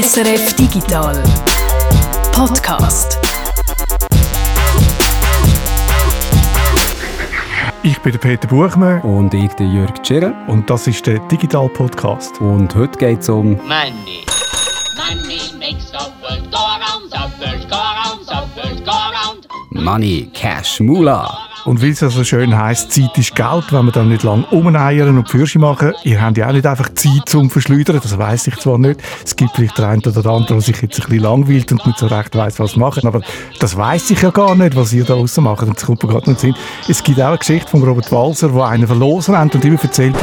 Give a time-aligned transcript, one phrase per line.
[0.00, 1.22] SRF Digital
[2.32, 3.18] Podcast.
[7.82, 10.34] Ich bin der Peter Buchmann Und ich, der Jörg Tschirren.
[10.48, 12.38] und das ist der Digital Podcast.
[12.40, 14.24] Und heute geht es um Money.
[14.96, 19.46] Money makes the world go around, the world go around, the world go around.
[19.70, 21.45] Money, Cash, Mula.
[21.66, 25.18] Und weil es so schön heisst, Zeit ist Geld, wenn wir dann nicht lang umeiern
[25.18, 28.56] und Fürsche machen, ihr habt ja auch nicht einfach Zeit zum Verschleudern, das weiss ich
[28.58, 29.02] zwar nicht.
[29.24, 31.84] Es gibt vielleicht der eine oder der andere, der sich jetzt ein bisschen langweilt und
[31.84, 33.20] nicht so recht weiss, was machen, aber
[33.58, 36.08] das weiss ich ja gar nicht, was ihr da draussen macht und es kommt mir
[36.08, 36.64] gerade nicht in den Sinn.
[36.88, 40.14] Es gibt auch eine Geschichte von Robert Walser, wo einer verlosen rennt und immer erzählt,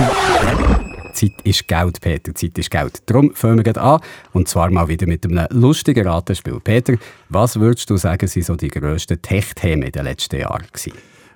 [1.12, 2.34] Zeit ist Geld, Peter.
[2.34, 3.04] Zeit ist Geld.
[3.05, 3.99] Darum fangen wir an.
[4.32, 6.60] Und zwar mal wieder mit einem lustigen Ratenspiel.
[6.63, 6.96] Peter,
[7.30, 10.94] was würdest du sagen, sind so die grössten Tech-Themen in den letzten Jahren gewesen?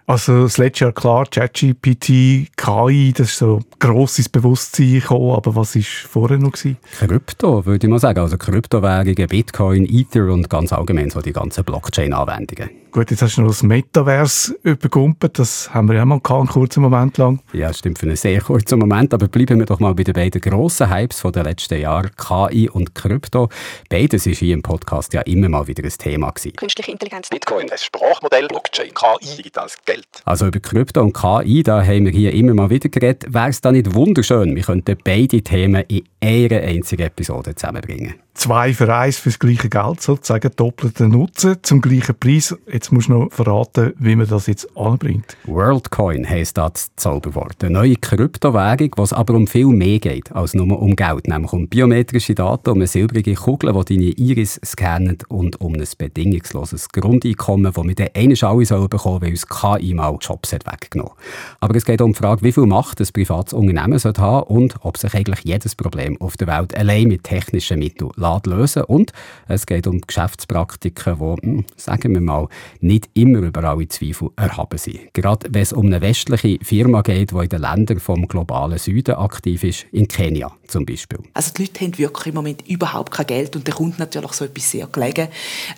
[0.10, 5.54] Also das letzte Jahr klar, ChatGPT, KI, das ist so gross ins Bewusstsein gekommen, aber
[5.54, 6.54] was war vorher noch?
[6.54, 6.77] Gewesen?
[6.98, 8.20] Krypto, würde ich mal sagen.
[8.20, 12.70] Also Kryptowährungen, Bitcoin, Ether und ganz allgemein so die ganzen Blockchain-Anwendungen.
[12.91, 16.48] Gut, jetzt hast du noch das Metaverse übergumpelt, das haben wir ja mal gehabt, einen
[16.48, 17.41] kurzen Moment lang.
[17.54, 20.41] Ja, stimmt für einen sehr kurzen Moment, aber bleiben wir doch mal bei den beiden
[20.41, 23.49] grossen Hypes der letzten Jahre, KI und Krypto.
[23.90, 26.55] Beides ist hier im Podcast ja immer mal wieder ein Thema gewesen.
[26.55, 27.30] künstliche Intelligenz.
[27.30, 30.08] Bitcoin, ein Sprachmodell, Blockchain, KI, digitales Geld.
[30.26, 33.32] Also über Krypto und KI, da haben wir hier immer mal wieder geredet.
[33.34, 38.15] Wäre es da nicht wunderschön, wir könnten beide Themen in einer einzigen Episode zusammenbringen?
[38.38, 42.55] Zwei für eins fürs gleiche Geld, sozusagen doppelter Nutzen zum gleichen Preis.
[42.71, 45.35] Jetzt musst du noch verraten, wie man das jetzt anbringt.
[45.46, 47.63] WorldCoin heisst das Zauberwort.
[47.63, 51.27] Eine neue Kryptowährung, wo es aber um viel mehr geht als nur um Geld.
[51.27, 55.88] Nämlich um biometrische Daten, um eine silbrige Kugel, die deine Iris scannt und um ein
[55.98, 60.71] bedingungsloses Grundeinkommen, das wir dann einmal alle sollen bekommen weil uns KI mal Jobs hat
[60.71, 61.13] weggenommen
[61.60, 64.75] Aber es geht um die Frage, wie viel Macht ein privates Unternehmen sollte haben und
[64.81, 68.12] ob sich eigentlich jedes Problem auf der Welt allein mit technischen Mitteln
[68.46, 69.12] lösen Und
[69.47, 72.48] es geht um Geschäftspraktiken, die, hm, sagen wir mal,
[72.80, 75.14] nicht immer über alle Zweifel erhaben sind.
[75.14, 79.16] Gerade wenn es um eine westliche Firma geht, die in den Ländern vom globalen Süden
[79.16, 81.20] aktiv ist, in Kenia zum Beispiel.
[81.34, 84.46] Also die Leute haben wirklich im Moment überhaupt kein Geld und da kommt natürlich so
[84.46, 85.30] etwas sehr gelegen,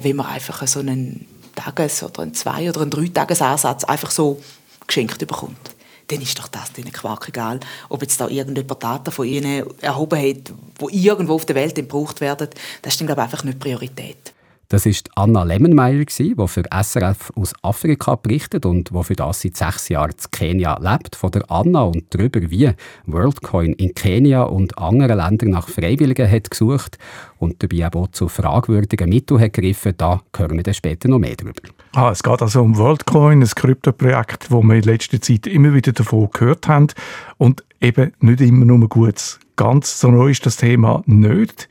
[0.01, 4.41] wenn man einfach so einen Tages- oder einen Zwei- oder einen Dreitagesansatz einfach so
[4.87, 5.75] geschenkt bekommt.
[6.09, 10.19] Dann ist doch das denen Quark egal, ob jetzt da irgendjemand Daten von ihnen erhoben
[10.19, 10.51] hat,
[10.91, 12.49] die irgendwo auf der Welt gebraucht werden.
[12.81, 14.33] Das ist dann, glaube ich, einfach nicht Priorität.
[14.71, 19.57] Das ist Anna Lemmenmeier, die für SRF aus Afrika berichtet und die für das seit
[19.57, 21.15] sechs Jahren in Kenia lebt.
[21.15, 22.69] Von der Anna und darüber, wie
[23.07, 26.99] WorldCoin in Kenia und anderen Ländern nach Freiwilligen hat gesucht
[27.39, 31.35] und dabei auch zu fragwürdigen Mitteln hat gegriffen, da hören wir dann später noch mehr
[31.35, 31.61] darüber.
[31.93, 35.93] Ah, es geht also um WorldCoin, ein Kryptoprojekt, wo wir in letzter Zeit immer wieder
[35.93, 36.89] davon gehört haben
[37.39, 39.39] und eben nicht immer nur Gutes.
[39.55, 41.67] Ganz so neu ist das Thema nicht.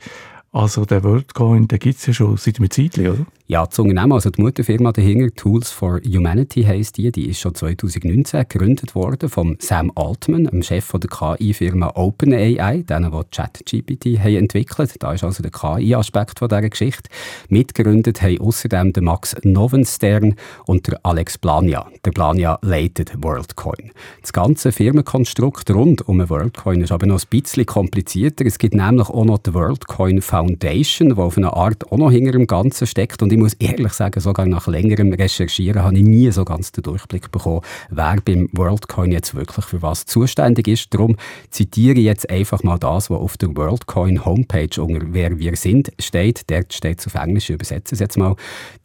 [0.51, 3.25] Also der WorldCoin, den gibt es ja schon seit einem Zeitchen, oder?
[3.51, 7.55] Ja, das Unternehmen, also die Mutterfirma dahinter, Tools for Humanity heisst die, die ist schon
[7.55, 14.19] 2019 gegründet worden vom Sam Altman, dem Chef von der KI-Firma OpenAI, denen, die ChatGPT
[14.19, 14.93] haben entwickelt.
[14.99, 17.09] Da ist also der KI-Aspekt von dieser Geschichte.
[17.47, 20.35] Mitgegründet haben außerdem der Max Novenstern
[20.67, 21.87] und der Alex Blania.
[22.05, 23.89] Der Blania leitet WorldCoin.
[24.21, 28.45] Das ganze Firmenkonstrukt rund um WorldCoin ist aber noch ein bisschen komplizierter.
[28.45, 32.33] Es gibt nämlich auch noch die WorldCoin Foundation, die auf eine Art auch noch hinter
[32.33, 36.45] dem Ganzen steckt und muss ehrlich sagen, sogar nach längerem Recherchieren habe ich nie so
[36.45, 40.93] ganz den Durchblick bekommen, wer beim WorldCoin jetzt wirklich für was zuständig ist.
[40.93, 41.15] Darum
[41.49, 45.91] zitiere ich jetzt einfach mal das, was auf der WorldCoin Homepage unter «Wer wir sind»
[45.99, 46.49] steht.
[46.51, 48.35] Dort steht auf Englisch, ich übersetze es jetzt mal.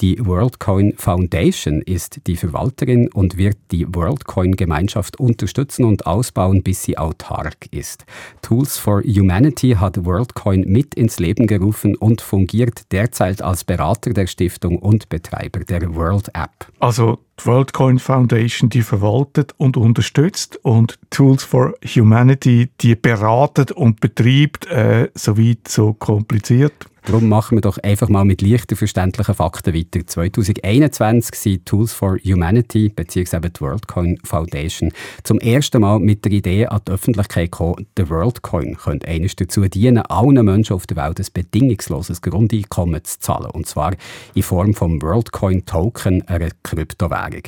[0.00, 6.97] Die WorldCoin Foundation ist die Verwalterin und wird die WorldCoin-Gemeinschaft unterstützen und ausbauen, bis sie
[6.97, 8.04] autark ist.
[8.41, 14.26] Tools for Humanity hat WorldCoin mit ins Leben gerufen und fungiert derzeit als Berater der
[14.26, 14.44] Stiftung
[14.78, 16.66] und Betreiber der World App.
[16.78, 24.01] Also die WorldCoin Foundation, die verwaltet und unterstützt und Tools for Humanity, die beratet und
[24.01, 26.86] betreibt, äh, soweit so kompliziert.
[27.06, 30.06] Darum machen wir doch einfach mal mit leichter verständlichen Fakten weiter.
[30.06, 33.41] 2021 sind Tools for Humanity bzw.
[33.51, 34.91] die WorldCoin Foundation
[35.22, 39.68] zum ersten Mal mit der Idee an die Öffentlichkeit gekommen, der WorldCoin könnte eines dazu
[39.68, 43.51] dienen, allen Menschen auf der Welt ein bedingungsloses Grundeinkommen zu zahlen.
[43.51, 43.92] Und zwar
[44.33, 47.42] in Form vom WorldCoin Token, einer Kryptowährung.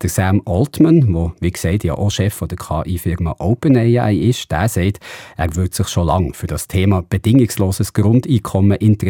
[0.00, 5.00] Der Sam Altman, der wie gesagt ja auch Chef der KI-Firma OpenAI ist, der sagt,
[5.36, 9.01] er würde sich schon lange für das Thema bedingungsloses Grundeinkommen interessieren,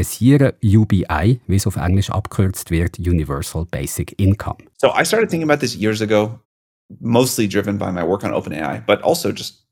[0.62, 4.58] UBI, wie es auf Englisch abgekürzt wird, Universal Basic Income.
[4.78, 6.40] So I started thinking about this years ago,
[7.00, 9.66] mostly driven by my work on OpenAI, but also just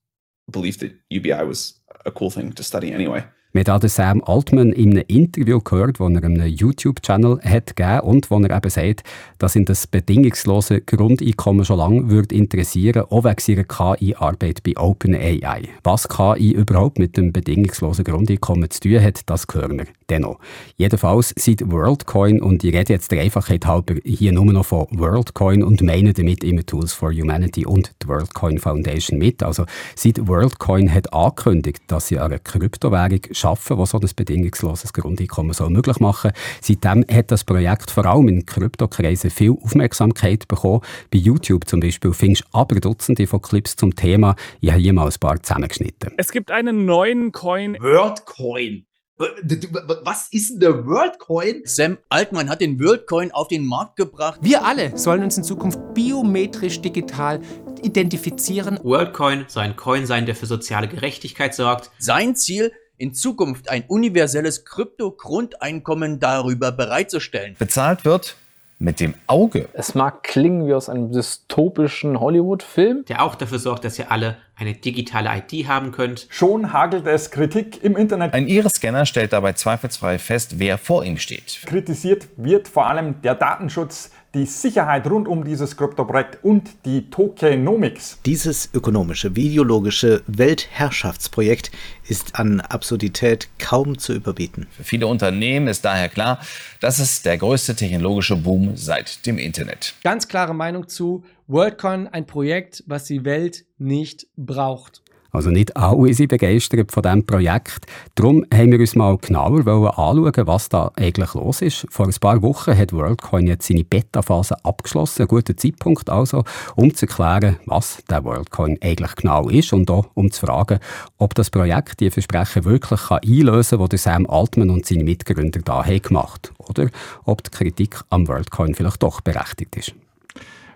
[0.51, 3.25] belief that UBI was a cool thing to study anyway.
[3.53, 8.01] Wir haben den Sam Altman in einem Interview gehört, das er einem YouTube-Channel hat gegeben
[8.03, 9.03] und wo er eben sagt,
[9.39, 15.69] dass ihn das bedingungslose Grundeinkommen schon lange würde interessieren, auch wegen seiner KI-Arbeit bei OpenAI.
[15.83, 20.39] Was KI überhaupt mit dem bedingungslosen Grundeinkommen zu tun hat, das hören wir dennoch.
[20.77, 25.63] Jedenfalls seit WorldCoin, und ich rede jetzt der Einfachheit halber hier nur noch von WorldCoin
[25.63, 29.43] und meine damit immer Tools for Humanity und die WorldCoin Foundation mit.
[29.43, 29.65] Also
[29.95, 35.71] seit WorldCoin hat angekündigt, dass sie eine Kryptowährung schaffen, die so ein bedingungsloses Grundeinkommen soll
[35.71, 40.81] möglich machen Seitdem hat das Projekt vor allem in Kryptokreisen viel Aufmerksamkeit bekommen.
[41.11, 44.37] Bei YouTube zum Beispiel findest du aber Dutzende von Clips zum Thema.
[44.61, 46.13] Ich habe hier mal ein paar zusammengeschnitten.
[46.17, 47.77] Es gibt einen neuen Coin.
[47.81, 48.87] WorldCoin.
[49.21, 51.61] Was ist denn der WorldCoin?
[51.65, 54.41] Sam Altman hat den WorldCoin auf den Markt gebracht.
[54.43, 57.41] Wir alle sollen uns in Zukunft biometrisch digital
[57.83, 58.79] identifizieren.
[58.83, 61.91] WorldCoin soll ein Coin sein, der für soziale Gerechtigkeit sorgt.
[61.99, 67.57] Sein Ziel, in Zukunft ein universelles Krypto-Grundeinkommen darüber bereitzustellen.
[67.59, 68.37] Bezahlt wird
[68.79, 69.69] mit dem Auge.
[69.75, 73.05] Es mag klingen wie aus einem dystopischen Hollywood-Film.
[73.05, 76.27] Der auch dafür sorgt, dass ihr alle eine digitale ID haben könnt.
[76.29, 78.35] Schon hagelt es Kritik im Internet.
[78.35, 81.61] Ein Iris-Scanner stellt dabei zweifelsfrei fest, wer vor ihm steht.
[81.65, 88.19] Kritisiert wird vor allem der Datenschutz, die Sicherheit rund um dieses Kryptoprojekt und die Tokenomics.
[88.25, 91.73] Dieses ökonomische, videologische Weltherrschaftsprojekt
[92.07, 94.69] ist an Absurdität kaum zu überbieten.
[94.71, 96.39] Für viele Unternehmen ist daher klar,
[96.81, 99.95] dass es der größte technologische Boom seit dem Internet.
[100.05, 105.03] Ganz klare Meinung zu WorldCoin, ein Projekt, was die Welt nicht braucht.
[105.33, 107.87] Also nicht alle sind begeistert von diesem Projekt.
[108.15, 111.89] Darum haben wir uns mal genauer anschauen, was da eigentlich los ist.
[111.91, 115.23] Vor ein paar Wochen hat WorldCoin jetzt seine Beta-Phase abgeschlossen.
[115.23, 116.45] Ein guter Zeitpunkt also,
[116.77, 120.79] um zu erklären, was der WorldCoin eigentlich genau ist und auch um zu fragen,
[121.19, 125.63] ob das Projekt die Versprechen wirklich kann einlösen kann, die Sam Altman und seine Mitgründer
[125.65, 126.91] da haben gemacht Oder
[127.25, 129.95] ob die Kritik am WorldCoin vielleicht doch berechtigt ist.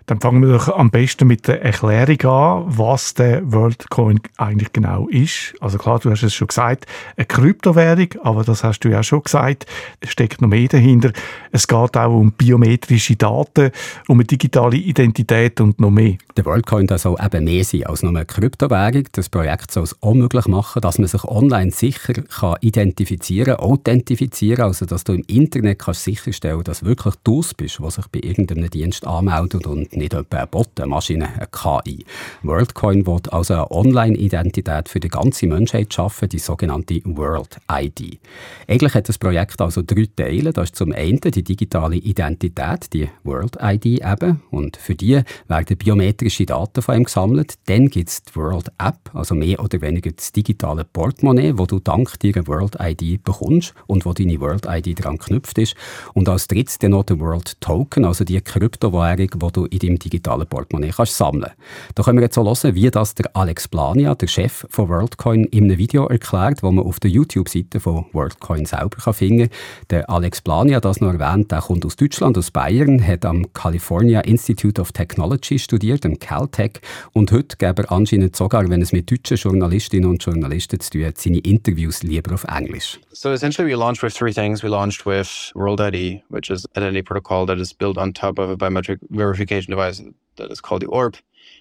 [0.07, 5.07] Dann fangen wir doch am besten mit der Erklärung an, was der WorldCoin eigentlich genau
[5.07, 5.55] ist.
[5.59, 6.85] Also klar, du hast es schon gesagt,
[7.17, 9.65] eine Kryptowährung, aber das hast du ja schon gesagt,
[10.01, 11.11] es steckt noch mehr dahinter.
[11.51, 13.71] Es geht auch um biometrische Daten,
[14.07, 16.17] um eine digitale Identität und noch mehr.
[16.37, 19.05] Der WorldCoin soll eben mehr sein als nur eine Kryptowährung.
[19.13, 24.65] Das Projekt soll es auch möglich machen, dass man sich online sicher kann identifizieren, authentifizieren,
[24.65, 28.69] also dass du im Internet kannst sicherstellen, dass wirklich du bist, was sich bei irgendeinem
[28.69, 32.05] Dienst anmeldet und nicht etwa eine Bot, eine KI.
[32.43, 38.19] WorldCoin will also eine Online-Identität für die ganze Menschheit schaffen, die sogenannte World ID.
[38.67, 40.53] Eigentlich hat das Projekt also drei Teile.
[40.53, 44.41] Das ist zum einen die digitale Identität, die World ID eben.
[44.51, 47.55] Und für die werden biometrische Daten von ihm gesammelt.
[47.65, 51.79] Dann gibt es die World App, also mehr oder weniger das digitale Portemonnaie, wo du
[51.79, 55.75] dank deiner World ID bekommst und wo deine World ID dran geknüpft ist.
[56.13, 59.99] Und als drittes dann noch der World Token, also die Kryptowährung, wo du in deinem
[59.99, 61.51] digitalen Portemonnaie kannst sammeln.
[61.95, 65.45] Da können wir jetzt so hören, wie das der Alex Plania, der Chef von WorldCoin,
[65.45, 69.49] in einem Video erklärt, wo man auf der YouTube-Seite von WorldCoin selber kann finden.
[69.89, 74.21] Der Alex Plania, das noch erwähnt, der kommt aus Deutschland, aus Bayern, hat am California
[74.21, 76.81] Institute of Technology studiert, am Caltech,
[77.13, 81.05] und heute gäbe er anscheinend sogar, wenn es mit deutschen Journalistinnen und Journalisten zu tun
[81.05, 82.99] hat, seine Interviews lieber auf Englisch.
[83.11, 84.61] So essentially we launched with three things.
[84.61, 88.39] We launched with World ID, which is an identity protocol that is built on top
[88.39, 90.01] of a biometric verification device
[90.37, 91.15] that is called the ORB.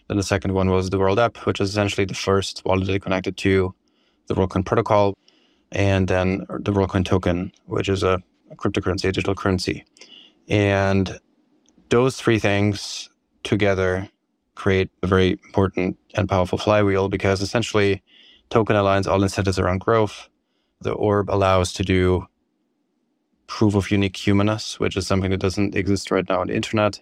[0.09, 3.37] Then the second one was the World App, which is essentially the first wallet connected
[3.39, 3.75] to
[4.29, 5.15] the WorldCoin protocol.
[5.73, 9.85] And then the WorldCoin token, which is a, a cryptocurrency, a digital currency.
[10.49, 11.19] And
[11.89, 13.09] those three things
[13.43, 14.09] together
[14.55, 18.03] create a very important and powerful flywheel because essentially
[18.51, 20.29] token aligns all incentives around growth.
[20.81, 22.27] The orb allows to do
[23.47, 27.01] proof of unique humanness, which is something that doesn't exist right now on the internet.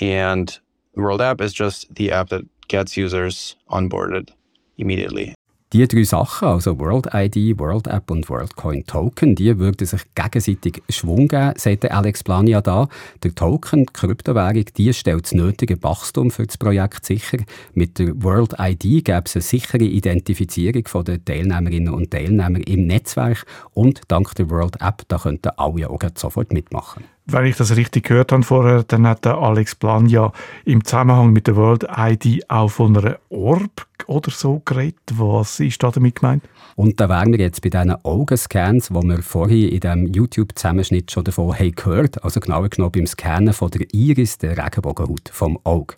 [0.00, 0.60] And
[0.94, 4.30] World App is just the app that gets users onboarded
[4.76, 5.34] immediately.
[5.72, 10.82] Die drei Sachen, also World ID, World App und WorldCoin Token, die würden sich gegenseitig
[10.90, 12.88] Schwung geben, sagt Alex Plania da.
[13.22, 17.38] Der Token, die Kryptowährung, die stellt das nötige Wachstum für das Projekt sicher.
[17.72, 23.46] Mit der World ID gäbe es eine sichere Identifizierung der Teilnehmerinnen und Teilnehmer im Netzwerk
[23.72, 27.04] und dank der World App, da könnten alle auch sofort mitmachen.
[27.26, 30.32] Wenn ich das richtig gehört habe vorher, dann hat der Alex Blanja
[30.64, 34.98] im Zusammenhang mit der World ID auch von einer Orb oder so geredet.
[35.12, 36.42] Was ist da damit gemeint?
[36.74, 41.24] Und da wären wir jetzt bei diesen Augenscans, die wir vorhin in diesem YouTube-Zusammenschnitt schon
[41.24, 45.94] davon haben gehört Also genauer genommen beim Scannen von der Iris, der Regenbogenhaut vom Auge.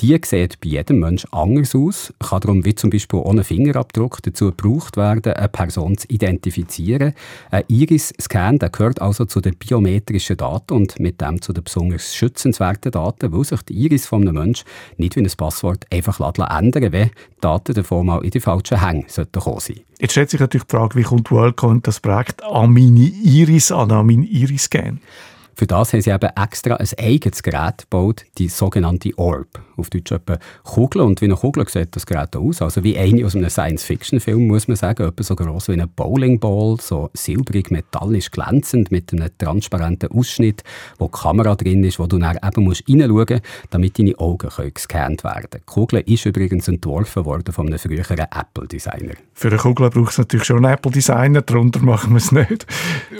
[0.00, 4.52] Die sieht bei jedem Menschen anders aus, kann darum wie zum Beispiel ohne Fingerabdruck dazu
[4.52, 7.14] gebraucht werden, eine Person zu identifizieren.
[7.50, 12.92] Ein Iris-Scan gehört also zu den biometrischen Daten und mit dem zu den besonders schützenswerten
[12.92, 14.66] Daten, weil sich die Iris von einem Menschen
[14.98, 19.06] nicht wie ein Passwort einfach ändern wenn die Daten davon mal in die falschen Hänge
[19.06, 19.80] kommen sollten.
[19.98, 23.90] Jetzt stellt sich natürlich die Frage, wie kommt WorldCoin das Projekt an meine Iris an,
[23.90, 24.98] an meinen Iris-Scan?
[25.58, 29.58] Für das haben sie eben extra ein eigenes Gerät gebaut, die sogenannte Orb.
[29.78, 31.00] Auf Deutsch etwa Kugel.
[31.00, 32.60] Und wie eine Kugel sieht das Gerät aus.
[32.60, 35.08] Also wie eine aus einem Science-Fiction-Film, muss man sagen.
[35.08, 40.62] Etwa so groß wie eine Bowlingball, so silbrig, metallisch glänzend, mit einem transparenten Ausschnitt,
[40.98, 44.50] wo die Kamera drin ist, wo du dann eben musst reinschauen musst, damit deine Augen
[44.50, 49.14] können gescannt werden Die Kugel ist übrigens entworfen worden von einem früheren Apple-Designer.
[49.32, 52.66] Für eine Kugel braucht es natürlich schon einen Apple-Designer, darunter machen wir es nicht.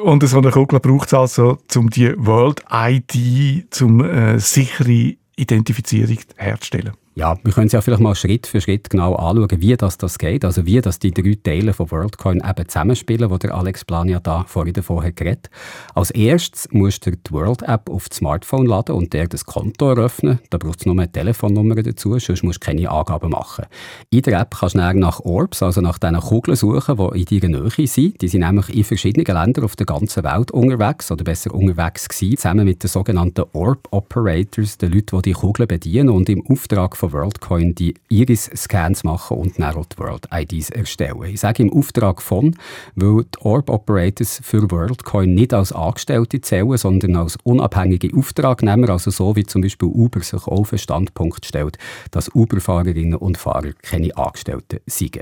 [0.02, 6.18] Und so eine Kugel braucht es also, um die World ID zum äh, sichere Identifizierung
[6.37, 6.92] herzustellen.
[7.19, 10.19] Ja, wir können es ja vielleicht mal Schritt für Schritt genau anschauen, wie das, das
[10.19, 10.45] geht.
[10.45, 14.45] Also wie das die drei Teile von WorldCoin eben zusammenspielen, wo der Alex Plania da
[14.47, 15.49] vorhin davon hat geredet.
[15.95, 20.41] Als erstes musst du die World-App auf das Smartphone laden und der das Konto eröffnen.
[20.51, 23.65] Da braucht es nur eine Telefonnummer dazu, sonst musst du keine Angaben machen.
[24.11, 27.41] In der App kannst du dann nach Orbs, also nach diesen Kugeln suchen, die in
[27.41, 28.21] deiner Nähe sind.
[28.21, 32.37] Die sind nämlich in verschiedenen Ländern auf der ganzen Welt unterwegs, oder besser unterwegs gewesen,
[32.37, 36.95] zusammen mit den sogenannten Orb Operators, den Leuten, die die Kugeln bedienen und im Auftrag
[36.95, 41.23] von von WorldCoin die Iris-Scans machen und dann World-IDs erstellen.
[41.25, 42.57] Ich sage im Auftrag von,
[42.95, 49.37] weil die Orb-Operators für WorldCoin nicht als Angestellte zählen, sondern als unabhängige Auftragnehmer, also so
[49.37, 51.79] wie zum Beispiel Uber sich auf den Standpunkt stellt,
[52.11, 55.19] dass Uber-Fahrerinnen und Fahrer keine Angestellten sind.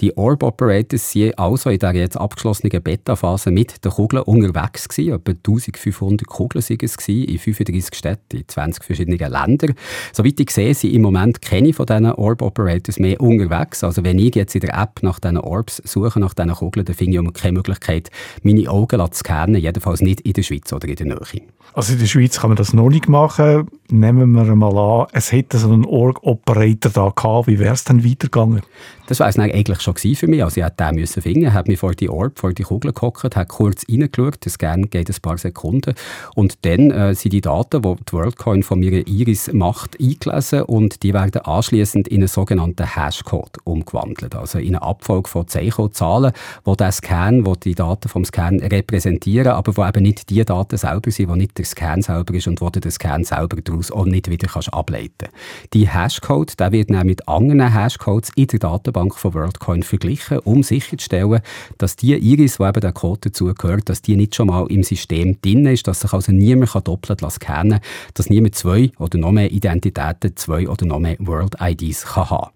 [0.00, 5.14] Die Orb-Operators sind also in der jetzt abgeschlossenen Beta-Phase mit den Kugeln unterwegs gewesen.
[5.14, 9.74] Etwa 1500 Kugeln waren es in 35 Städten, in 20 verschiedenen Ländern.
[10.12, 13.84] Soweit ich sehe, sind im Moment Moment keine von diesen Orb Operators mehr unterwegs.
[13.84, 16.96] Also wenn ich jetzt in der App nach diesen Orbs suche, nach diesen Kugeln, dann
[16.96, 18.10] finde ich keine Möglichkeit,
[18.42, 21.42] meine Augen zu scannen, jedenfalls nicht in der Schweiz oder in der Nähe.
[21.74, 23.68] Also in der Schweiz kann man das noch nicht machen.
[23.90, 27.46] Nehmen wir mal an, es hätte so einen Org-Operator da gehabt.
[27.46, 28.62] Wie wäre es dann weitergegangen?
[29.08, 30.44] Das war es eigentlich schon für mich.
[30.44, 33.36] Also ich musste den müssen finden, habe mich vor die Orb, vor die Kugel gehockt,
[33.36, 35.94] habe kurz reingeschaut, das Scan geht ein paar Sekunden
[36.34, 41.02] und dann äh, sind die Daten, die die WorldCoin von mir Iris macht, eingelesen und
[41.02, 46.32] die werden anschließend in einen sogenannten Hashcode umgewandelt, also in eine Abfolge von Zeichenzahlen,
[46.64, 50.76] wo der Scan, wo die Daten vom Scan repräsentieren, aber wo eben nicht die Daten
[50.76, 53.90] selber sind, wo nicht der Scan selber ist und wo du den Scan selber daraus
[53.90, 55.28] auch nicht wieder kannst ableiten.
[55.72, 60.62] Die Hashcode, der wird dann mit anderen Hashcodes in der Datenbank von WorldCoin verglichen, um
[60.62, 61.40] sicherzustellen,
[61.78, 65.40] dass die Iris, die eben der Code dazugehört, dass die nicht schon mal im System
[65.42, 67.80] drin ist, dass sich also niemand doppelt scannen kann,
[68.14, 72.50] dass niemand zwei oder noch mehr Identitäten, zwei oder noch mehr World-IDs kann haben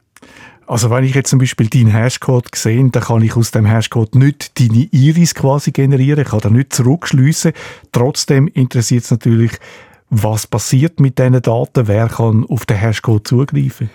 [0.67, 4.15] also wenn ich jetzt zum Beispiel deinen Hashcode sehe, dann kann ich aus dem Hashcode
[4.15, 7.53] nicht deine Iris quasi generieren, ich kann da nicht zurückschliessen.
[7.93, 9.53] Trotzdem interessiert es natürlich,
[10.09, 13.91] was passiert mit diesen Daten, wer kann auf den Hashcode zugreifen.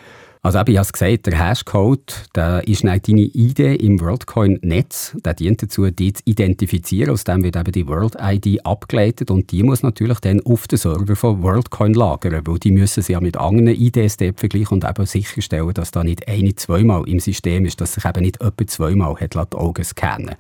[0.48, 5.18] Also eben, ich habe es gesagt, der Hashcode, der ist deine ID im WorldCoin-Netz.
[5.26, 7.12] Der dient dazu, die zu identifizieren.
[7.12, 11.18] Aus dem wird eben die World-ID abgeleitet und die muss natürlich dann auf den Server
[11.18, 15.74] von WorldCoin lagern, weil die müssen sie ja mit anderen IDs vergleichen und eben sicherstellen,
[15.74, 19.34] dass da nicht eine zweimal im System ist, dass sich eben nicht etwa zweimal hat
[19.34, 20.36] die Augen scannen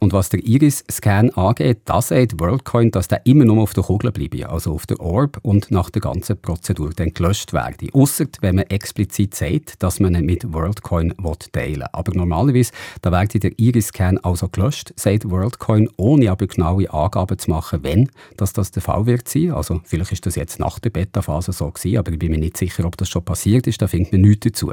[0.00, 4.12] Und was der Iris-Scan angeht, da sagt WorldCoin, dass der immer nur auf der Kugel
[4.12, 7.88] bleibe, also auf der Orb und nach der ganzen Prozedur dann gelöscht werde.
[7.92, 11.14] Ausser wenn man explizit sagt, dass man ihn mit WorldCoin
[11.52, 11.84] teilen will.
[11.92, 17.50] Aber normalerweise da wird der Iris-Scan also gelöscht, sagt WorldCoin, ohne aber genaue Angaben zu
[17.50, 19.52] machen, wenn dass das der Fall wird sein.
[19.52, 22.56] Also vielleicht ist das jetzt nach der Beta-Phase so gewesen, aber ich bin mir nicht
[22.56, 24.72] sicher, ob das schon passiert ist, da findet man nichts dazu.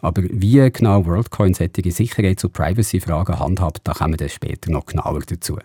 [0.00, 5.20] Aber wie genau WorldCoin solche Sicherheits- und Privacy-Fragen handhabt, da kommen wir später noch genauer
[5.26, 5.58] dazu.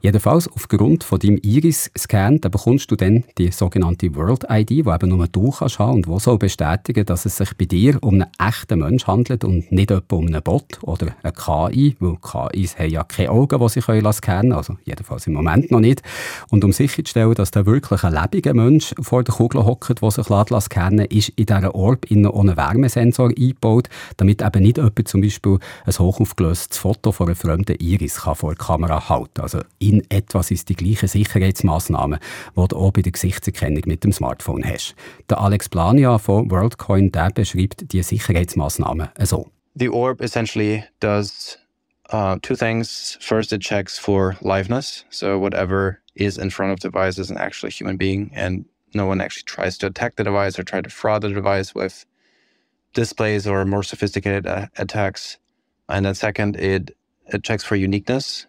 [0.00, 5.26] Jedenfalls, aufgrund von deinem Iris-Scan, da bekommst du dann die sogenannte World-ID, die eben nur
[5.26, 8.26] du kannst haben und die soll bestätigen, dass es sich bei dir dir um einen
[8.38, 12.90] echten Mensch handelt und nicht etwa um einen Bot oder eine KI, weil KIs haben
[12.90, 16.02] ja keine Augen, die sie können scannen also jedenfalls im Moment noch nicht.
[16.50, 20.26] Und um sicherzustellen, dass da wirklich ein lebendiger Mensch vor der Kugel hockt, der sich
[20.26, 25.58] scannen ist in dieser Orb in einen Wärmesensor eingebaut, damit eben nicht jemand zum Beispiel
[25.84, 29.40] ein hochaufgelöstes Foto von einer fremden Iris kann vor der Kamera halten.
[29.40, 32.18] Also in etwas ist die gleiche Sicherheitsmaßnahme,
[32.56, 34.94] die du auch bei der Gesichtserkennung mit dem Smartphone hast.
[35.30, 39.50] Der Alex Plania von WorldCoin der beschreibt die Sicherheitsmaßnahmen so.
[39.76, 41.58] The orb essentially does
[42.10, 43.16] uh, two things.
[43.20, 47.38] First, it checks for liveness, so whatever is in front of the device is an
[47.38, 50.90] actual human being and no one actually tries to attack the device or try to
[50.90, 52.06] fraud the device with
[52.94, 55.38] displays or more sophisticated uh, attacks.
[55.88, 56.96] And then second, it,
[57.26, 58.46] it checks for uniqueness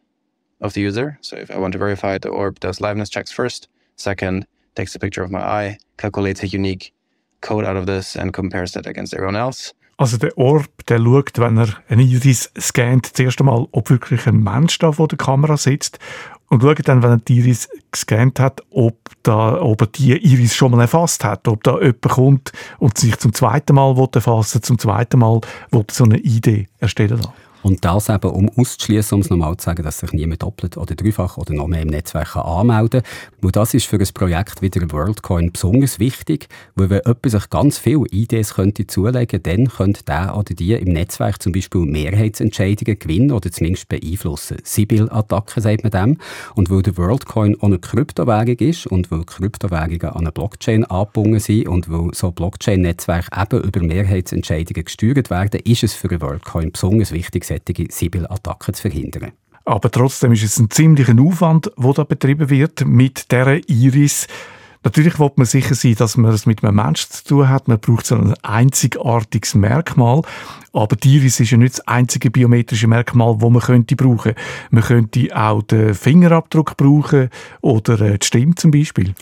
[0.62, 1.18] of the user.
[1.22, 3.68] So if I want to verify it, the orb does liveness checks first.
[3.96, 6.94] Second, takes a picture of my eye, calculates a unique
[7.42, 9.74] code out of this and compares that against everyone else.
[9.98, 14.42] Also der Orb, der schaut, wenn er eine Iris scannt, zuerst einmal, ob wirklich ein
[14.42, 16.00] Mensch da vor der Kamera sitzt
[16.48, 20.56] und schaut dann, wenn er die Iris gescannt hat, ob, da, ob er die Iris
[20.56, 24.80] schon mal erfasst hat, ob da jemand kommt und sich zum zweiten Mal erfassen zum
[24.80, 25.42] zweiten Mal
[25.92, 27.30] so eine Idee erstellen will.
[27.64, 30.96] Und das eben, um auszuschließen, um es nochmal zu sagen, dass sich niemand doppelt oder
[30.96, 33.12] dreifach oder noch mehr im Netzwerk anmelden kann.
[33.42, 37.50] Und das ist für ein Projekt wie der WorldCoin besonders wichtig, weil wenn jemand sich
[37.50, 42.98] ganz viele Ideen könnte zulegen dann könnte der oder die im Netzwerk zum Beispiel Mehrheitsentscheidungen
[43.00, 44.58] gewinnen oder zumindest beeinflussen.
[44.64, 46.18] Sibyl-Attacken sagt man dem.
[46.56, 51.40] Und weil der WorldCoin auch eine Kryptowährung ist und weil Kryptowährungen an eine Blockchain angebunden
[51.40, 56.72] sind und weil so Blockchain-Netzwerke eben über Mehrheitsentscheidungen gesteuert werden, ist es für den WorldCoin
[56.72, 59.32] besonders wichtig, solche Sibyl-Attacken zu verhindern.
[59.66, 64.28] Aber trotzdem ist es ein ziemlicher Aufwand, der da betrieben wird mit dieser Iris.
[64.84, 67.68] Natürlich will man sicher sein, dass man es mit einem Menschen zu tun hat.
[67.68, 70.22] Man braucht so ein einzigartiges Merkmal.
[70.72, 74.36] Aber die Iris ist ja nicht das einzige biometrische Merkmal, das man könnte brauchen.
[74.72, 77.30] Man könnte auch den Fingerabdruck brauchen
[77.62, 79.14] oder äh, die Stimme zum Beispiel.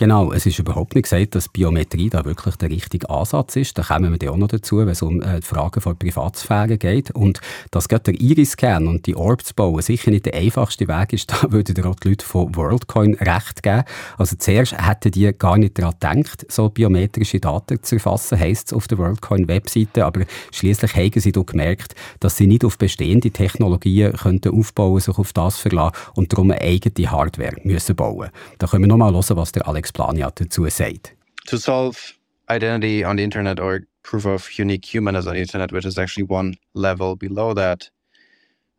[0.00, 3.76] Genau, es ist überhaupt nicht gesagt, dass Biometrie da wirklich der richtige Ansatz ist.
[3.76, 6.78] Da kommen wir dann auch noch dazu, wenn es um äh, die Fragen von Privatsphäre
[6.78, 7.10] geht.
[7.10, 7.40] Und
[7.72, 11.32] dass gerade der Iris-Scan und die Orb zu bauen sicher nicht der einfachste Weg ist,
[11.32, 13.82] da würden auch die Leute von WorldCoin recht geben.
[14.16, 18.74] Also zuerst hätten die gar nicht daran gedacht, so biometrische Daten zu erfassen, heisst es
[18.74, 20.06] auf der WorldCoin-Webseite.
[20.06, 20.20] Aber
[20.52, 25.32] schließlich haben sie doch gemerkt, dass sie nicht auf bestehende Technologien könnten aufbauen, sich auf
[25.32, 28.28] das verlassen und darum eine eigene Hardware müssen bauen.
[28.58, 31.14] Da können wir nochmal hören, was der Alex Plania dazu sagt.
[31.46, 32.14] To solve
[32.50, 36.24] identity on the internet or proof of unique humanness on the internet, which is actually
[36.24, 37.90] one level below that,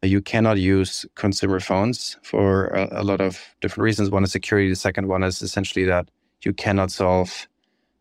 [0.01, 4.09] you cannot use consumer phones for a, a lot of different reasons.
[4.09, 4.69] One is security.
[4.69, 6.09] The second one is essentially that
[6.43, 7.47] you cannot solve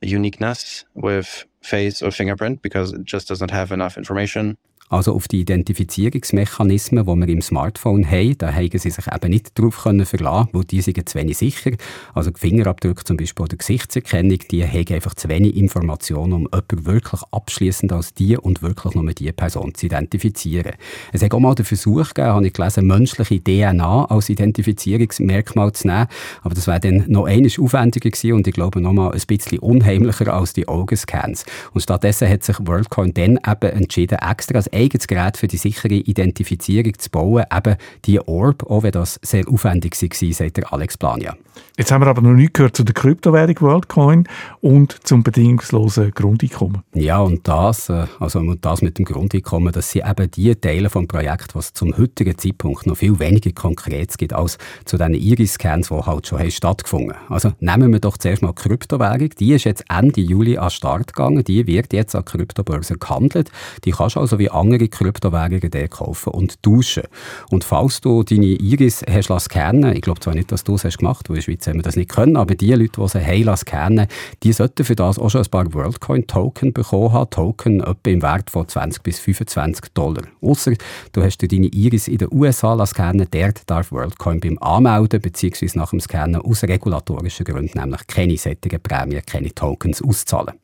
[0.00, 4.56] uniqueness with face or fingerprint because it just doesn't have enough information.
[4.88, 9.58] Also auf die Identifizierungsmechanismen, die wir im Smartphone haben, da haben sie sich eben nicht
[9.58, 11.72] darauf können verlassen, weil die sind zu wenig sicher.
[12.14, 17.20] Also Fingerabdrücke zum Beispiel oder Gesichtserkennung, die haben einfach zu wenig Informationen, um jemanden wirklich
[17.30, 20.72] abschließend als die und wirklich nur die Person zu identifizieren.
[21.12, 25.88] Es hat auch mal den Versuch gegeben, habe ich gelesen, menschliche DNA als Identifizierungsmerkmal zu
[25.88, 26.06] nehmen,
[26.42, 29.58] aber das wäre dann noch einiges aufwendiger gewesen und ich glaube noch mal ein bisschen
[29.58, 31.44] unheimlicher als die Augenscans.
[31.74, 35.94] Und stattdessen hat sich WorldCoin dann eben entschieden, extra als eigenes Gerät für die sichere
[35.94, 40.96] Identifizierung zu bauen, eben die Orb, auch wenn das sehr aufwendig war, sagt der Alex
[40.96, 41.36] Plania.
[41.76, 44.24] Jetzt haben wir aber noch nicht gehört zu der Kryptowährung WorldCoin
[44.60, 46.82] und zum bedingungslosen Grundeinkommen.
[46.94, 51.06] Ja, und das, äh, also das mit dem Grundeinkommen, das sind eben die Teile des
[51.06, 55.94] Projekts, was zum heutigen Zeitpunkt noch viel weniger konkret gibt als zu den Iris-Scans, die
[55.94, 57.32] halt schon haben stattgefunden haben.
[57.32, 59.30] Also nehmen wir doch zuerst mal die Kryptowährung.
[59.38, 61.44] Die ist jetzt Ende Juli an den Start gegangen.
[61.44, 63.50] Die wird jetzt an Kryptobörsen gehandelt.
[63.84, 67.04] Die kannst du also wie andere Kryptowährungen dort kaufen und tauschen.
[67.50, 71.02] Und falls du deine Iris hast scannen ich glaube zwar nicht, dass du es hast
[71.02, 73.56] weil in der Schweiz haben wir das nicht können, aber die Leute, die sie haben
[73.56, 74.06] scannen
[74.42, 77.30] die sollten für das auch schon ein paar WorldCoin-Token bekommen haben.
[77.30, 80.22] Token etwa im Wert von 20 bis 25 Dollar.
[80.40, 80.72] Ausser
[81.12, 85.70] du hast deine Iris in den USA scannen, dort darf WorldCoin beim Anmelden bzw.
[85.74, 90.54] nach dem Scannen aus regulatorischen Gründen nämlich keine sättigen Prämien, keine Tokens auszahlen.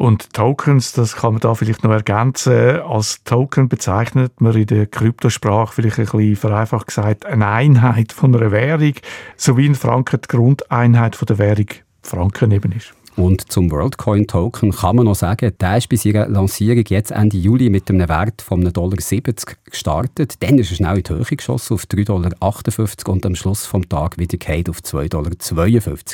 [0.00, 2.80] Und Tokens, das kann man da vielleicht noch ergänzen.
[2.80, 8.34] Als Token bezeichnet man in der Kryptosprache vielleicht ein bisschen vereinfacht gesagt eine Einheit von
[8.34, 8.94] einer Währung,
[9.36, 11.66] so wie in Franken die Grundeinheit von der Währung
[12.02, 12.94] Franken eben ist.
[13.16, 17.36] Und zum WorldCoin Token kann man noch sagen, der ist bei seiner Lancierung jetzt Ende
[17.36, 20.34] Juli mit einem Wert von 1,70 Dollar gestartet.
[20.40, 22.04] Dann ist er schnell in die Höhe geschossen auf 3,58
[23.04, 24.38] Dollar und am Schluss vom Tag wieder
[24.70, 25.30] auf 2,52 Dollar.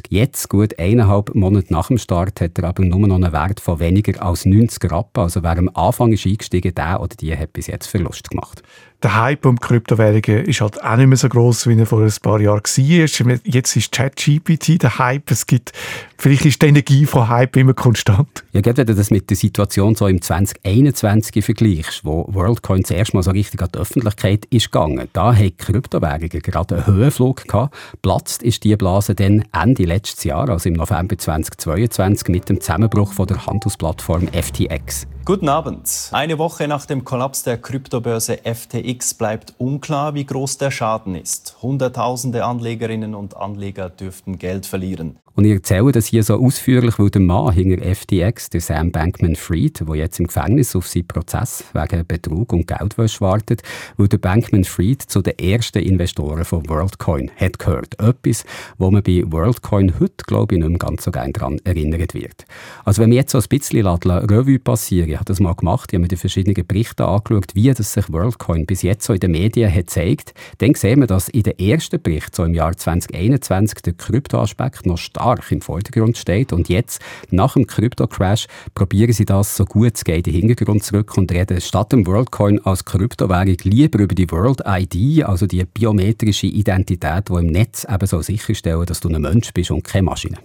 [0.09, 3.79] Jetzt, gut eineinhalb Monate nach dem Start, hat er aber nur noch einen Wert von
[3.79, 5.23] weniger als 90 Rappen.
[5.23, 8.63] Also wer am Anfang ist eingestiegen, der oder die hat bis jetzt Verlust gemacht
[9.03, 12.13] der Hype um Kryptowährungen ist halt auch nicht mehr so groß, wie er vor ein
[12.23, 13.39] paar Jahren war.
[13.45, 15.31] Jetzt ist ChatGPT der Hype.
[15.31, 15.73] Es gibt,
[16.19, 18.45] vielleicht ist die Energie von Hype immer konstant.
[18.53, 23.23] Ja, wenn du das mit der Situation so im 2021 vergleichst, wo WorldCoin zuerst mal
[23.23, 27.77] so richtig an die Öffentlichkeit ist gegangen, da haben Kryptowährungen gerade einen Höhenflug gehabt.
[28.03, 33.13] Platzt ist die Blase dann Ende letztes Jahr, also im November 2022, mit dem Zusammenbruch
[33.13, 35.07] von der Handelsplattform FTX.
[35.27, 36.11] Guten Abend.
[36.13, 41.57] Eine Woche nach dem Kollaps der Kryptobörse FTX bleibt unklar, wie groß der Schaden ist.
[41.63, 45.19] Hunderttausende Anlegerinnen und Anleger dürften Geld verlieren.
[45.37, 49.87] Und ich erzähle das hier so ausführlich, weil der Mann hinter FTX, der Sam Bankman-Fried,
[49.87, 53.63] der jetzt im Gefängnis auf seinen Prozess wegen Betrug und Geldwäsche wartet,
[53.99, 58.01] weil der Bankman-Fried zu den ersten Investoren von WorldCoin hat gehört.
[58.01, 58.47] Etwas,
[58.79, 62.47] wo man bei WorldCoin heute, glaube ich, nicht mehr ganz so gerne daran erinnert wird.
[62.87, 65.97] Also wenn wir jetzt so ein bisschen Revue passieren, ich habe das mal gemacht, ich
[65.97, 69.33] habe mir die verschiedenen Berichte angeschaut, wie das sich WorldCoin bis jetzt so in den
[69.33, 73.83] Medien hat gezeigt, dann sehen wir, dass in den ersten Bericht, so im Jahr 2021,
[73.83, 76.53] der Kryptoaspekt noch stark stark im Vordergrund steht.
[76.53, 80.85] Und jetzt, nach dem Krypto-Crash, probieren sie das so gut es geht in den Hintergrund
[80.85, 85.65] zurück und reden statt dem WorldCoin als Kryptowährung lieber über die World ID, also die
[85.65, 90.05] biometrische Identität, die im Netz eben so sicherstellen, dass du ein Mensch bist und keine
[90.05, 90.37] Maschine.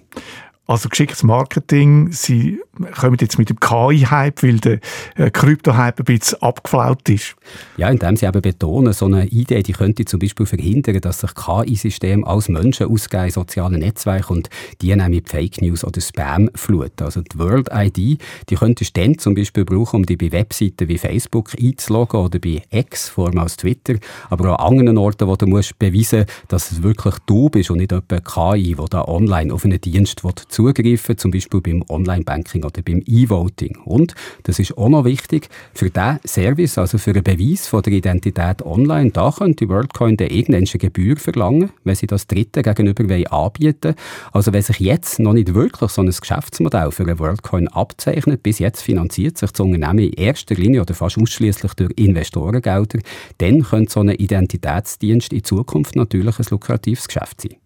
[0.72, 2.62] Also geschicktes Marketing, Sie
[2.96, 4.80] kommen jetzt mit dem KI-Hype, weil der
[5.18, 7.36] äh, Krypto-Hype ein bisschen abgeflaut ist.
[7.76, 11.36] Ja, indem Sie eben betonen, so eine Idee, die könnte zum Beispiel verhindern, dass sich
[11.36, 14.50] KI-Systeme als Menschen ausgeben in sozialen Netzwerken und
[14.82, 17.04] die dann mit Fake News oder Spam fluten.
[17.04, 20.88] Also die World ID, die könntest du dann zum Beispiel brauchen, um dich bei Webseiten
[20.88, 23.96] wie Facebook einzuloggen oder bei X, vormals Twitter,
[24.30, 27.80] aber auch an anderen Orten, wo du musst beweisen dass es wirklich du bist und
[27.80, 30.24] nicht jemand KI, der da online auf einen Dienst
[30.62, 33.78] zugreifen zum Beispiel beim Online-Banking oder beim E-Voting.
[33.86, 37.94] Und, das ist auch noch wichtig, für diesen Service, also für einen Beweis von der
[37.94, 43.96] Identität online, da könnte WorldCoin dann irgendeine Gebühr verlangen, wenn sie das Dritte gegenüber anbieten
[44.32, 48.60] Also wenn sich jetzt noch nicht wirklich so ein Geschäftsmodell für einen WorldCoin abzeichnet, bis
[48.60, 53.00] jetzt finanziert sich das Unternehmen in erster Linie oder fast ausschließlich durch Investorengelder,
[53.40, 57.61] dann könnte so ein Identitätsdienst in Zukunft natürlich ein lukratives Geschäft sein.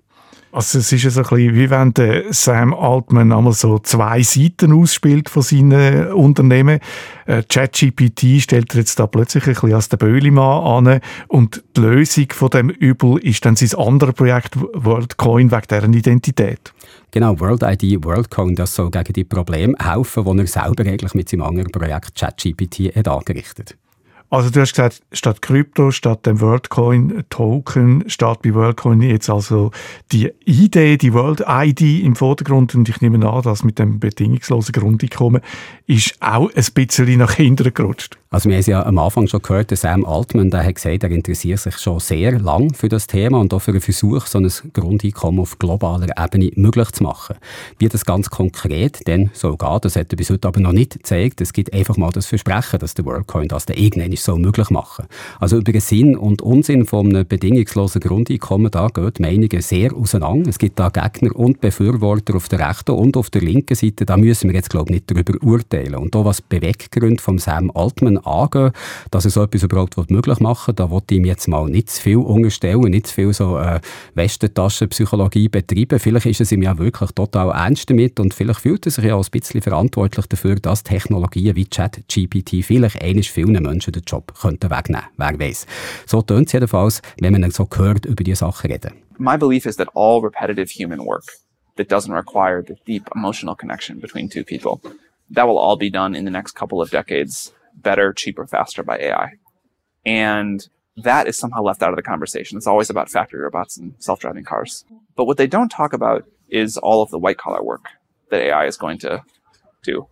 [0.55, 4.23] Also es ist ja so ein bisschen, wie wenn der Sam Altman einmal so zwei
[4.23, 6.79] Seiten ausspielt von seinen Unternehmen.
[7.25, 11.81] Äh, ChatGPT stellt er jetzt da plötzlich ein bisschen als der Böhlimann an und die
[11.81, 16.73] Lösung von dem Übel ist dann sein anderes Projekt WorldCoin wegen deren Identität.
[17.11, 21.27] Genau, World ID, WorldCoin, das soll gegen die Probleme helfen, die er selber eigentlich mit
[21.27, 23.84] seinem anderen Projekt ChatGPT hat angerichtet hat.
[24.35, 29.71] Also du hast gesagt, statt Krypto, statt dem WorldCoin-Token, statt bei WorldCoin jetzt also
[30.11, 34.73] die Idee, die World ID im Vordergrund und ich nehme an, dass mit dem bedingungslosen
[34.73, 35.41] Grundeinkommen
[35.87, 38.17] ist auch ein bisschen nach hinten gerutscht.
[38.35, 41.03] Also wir haben es ja am Anfang schon gehört, der Sam Altman, der hat gesagt,
[41.03, 44.39] er interessiert sich schon sehr lang für das Thema und auch für einen Versuch, so
[44.39, 47.37] ein Grundeinkommen auf globaler Ebene möglich zu machen.
[47.77, 50.95] Wie das ganz konkret denn soll gehen, das hat er bis heute aber noch nicht
[50.95, 51.39] gezeigt.
[51.39, 55.05] Es gibt einfach mal das Versprechen, dass der WorldCoin das dann irgendwann so möglich machen
[55.39, 59.93] Also über den Sinn und Unsinn von einem bedingungslosen Grundeinkommen, da gehen die Meinungen sehr
[59.95, 60.49] auseinander.
[60.49, 64.05] Es gibt da Gegner und Befürworter auf der rechten und auf der linken Seite.
[64.05, 65.95] Da müssen wir jetzt, glaube ich, nicht darüber urteilen.
[65.95, 68.71] Und da was Beweggründe von Sam Altman angehen,
[69.11, 70.75] dass er so etwas überhaupt möglich machen will.
[70.75, 73.79] Da wollte ich ihm jetzt mal nicht zu viel unterstellen, nicht zu viel so äh,
[74.15, 75.99] Westentaschenpsychologie betreiben.
[75.99, 79.15] Vielleicht ist es ihm ja wirklich total ernst damit und vielleicht fühlt er sich ja
[79.15, 84.31] auch ein bisschen verantwortlich dafür, dass Technologien wie ChatGPT vielleicht eines vielen Menschen den Job
[84.35, 85.65] wegnehmen Wer weiß.
[86.05, 89.03] So tönt es jedenfalls, wenn man so hört über Sachen reden.
[89.17, 91.25] My belief is that all repetitive human work
[91.77, 94.81] that doesn't require the deep emotional connection between two people,
[95.29, 98.97] that will all be done in the next couple of decades better, cheaper, faster by
[98.97, 99.33] AI.
[100.05, 102.57] And that is somehow left out of the conversation.
[102.57, 104.85] It's always about factory robots and self-driving cars.
[105.15, 107.89] But what they don't talk about is all of the white collar work
[108.31, 109.23] that AI is going to
[109.83, 110.07] do.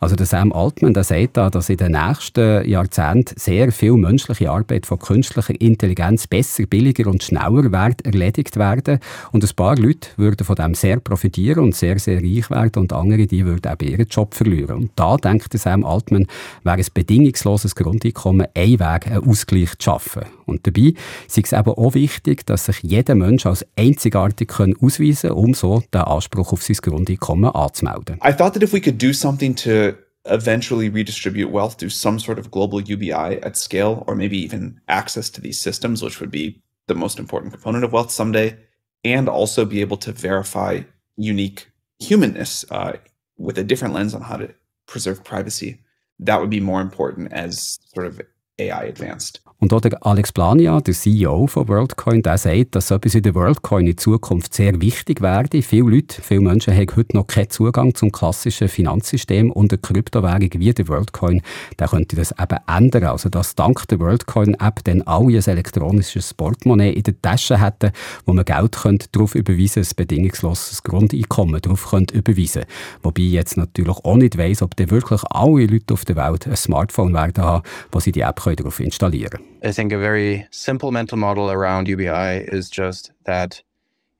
[0.00, 4.48] Also der Sam Altman der sagt da, dass in den nächsten Jahrzehnten sehr viel menschliche
[4.48, 9.00] Arbeit von künstlicher Intelligenz besser, billiger und schneller wird erledigt werden
[9.32, 12.92] und ein paar Leute würden von dem sehr profitieren und sehr, sehr reich werden und
[12.92, 14.76] andere, die würden auch ihren Job verlieren.
[14.76, 16.28] Und da denkt der Sam Altman,
[16.62, 20.22] wäre ein bedingungsloses Grundeinkommen ein Weg, einen Ausgleich zu schaffen.
[20.46, 20.94] Und dabei
[21.26, 25.82] ist es eben auch wichtig, dass sich jeder Mensch als einzigartig ausweisen kann, um so
[25.92, 28.16] den Anspruch auf sein Grundeinkommen anzumelden.
[28.24, 29.87] I thought that if we could do something to
[30.30, 35.30] eventually redistribute wealth through some sort of global UBI at scale, or maybe even access
[35.30, 38.56] to these systems, which would be the most important component of wealth someday,
[39.04, 40.82] and also be able to verify
[41.16, 42.92] unique humanness uh,
[43.36, 44.52] with a different lens on how to
[44.86, 45.80] preserve privacy.
[46.18, 48.20] That would be more important as sort of
[48.58, 49.40] AI advanced.
[49.60, 53.22] Und auch der Alex Plania, der CEO von WorldCoin, der sagt, dass so etwas wie
[53.22, 55.62] der WorldCoin in Zukunft sehr wichtig werde.
[55.62, 60.50] Viele Leute, viele Menschen haben heute noch keinen Zugang zum klassischen Finanzsystem und eine Kryptowährung
[60.58, 61.42] wie der WorldCoin,
[61.76, 63.04] der könnte das eben ändern.
[63.06, 67.90] Also, dass dank der WorldCoin-App dann alle ein elektronisches Portemonnaie in der Tasche hätten,
[68.26, 72.62] wo man Geld könnte darauf überweisen ein bedingungsloses Grundeinkommen darauf könnte überweisen
[73.02, 76.46] Wobei ich jetzt natürlich auch nicht weiss, ob dann wirklich alle Leute auf der Welt
[76.46, 79.47] ein Smartphone werden haben, wo sie die App darauf installieren können.
[79.62, 83.62] I think a very simple mental model around UBI is just that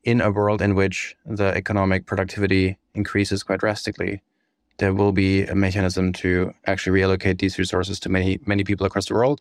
[0.03, 4.22] in a world in which the economic productivity increases quite drastically,
[4.79, 9.07] there will be a mechanism to actually reallocate these resources to many, many people across
[9.07, 9.40] the world.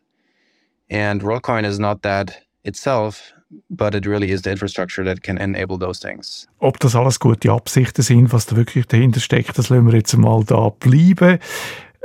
[0.90, 3.34] And WorldCoin is not that itself,
[3.70, 6.48] but it really is the infrastructure that can enable those things.
[6.60, 10.18] Ob das alles gute Absichten sind, was da wirklich dahinter steckt, das lassen wir jetzt
[10.18, 11.40] mal da bleiben.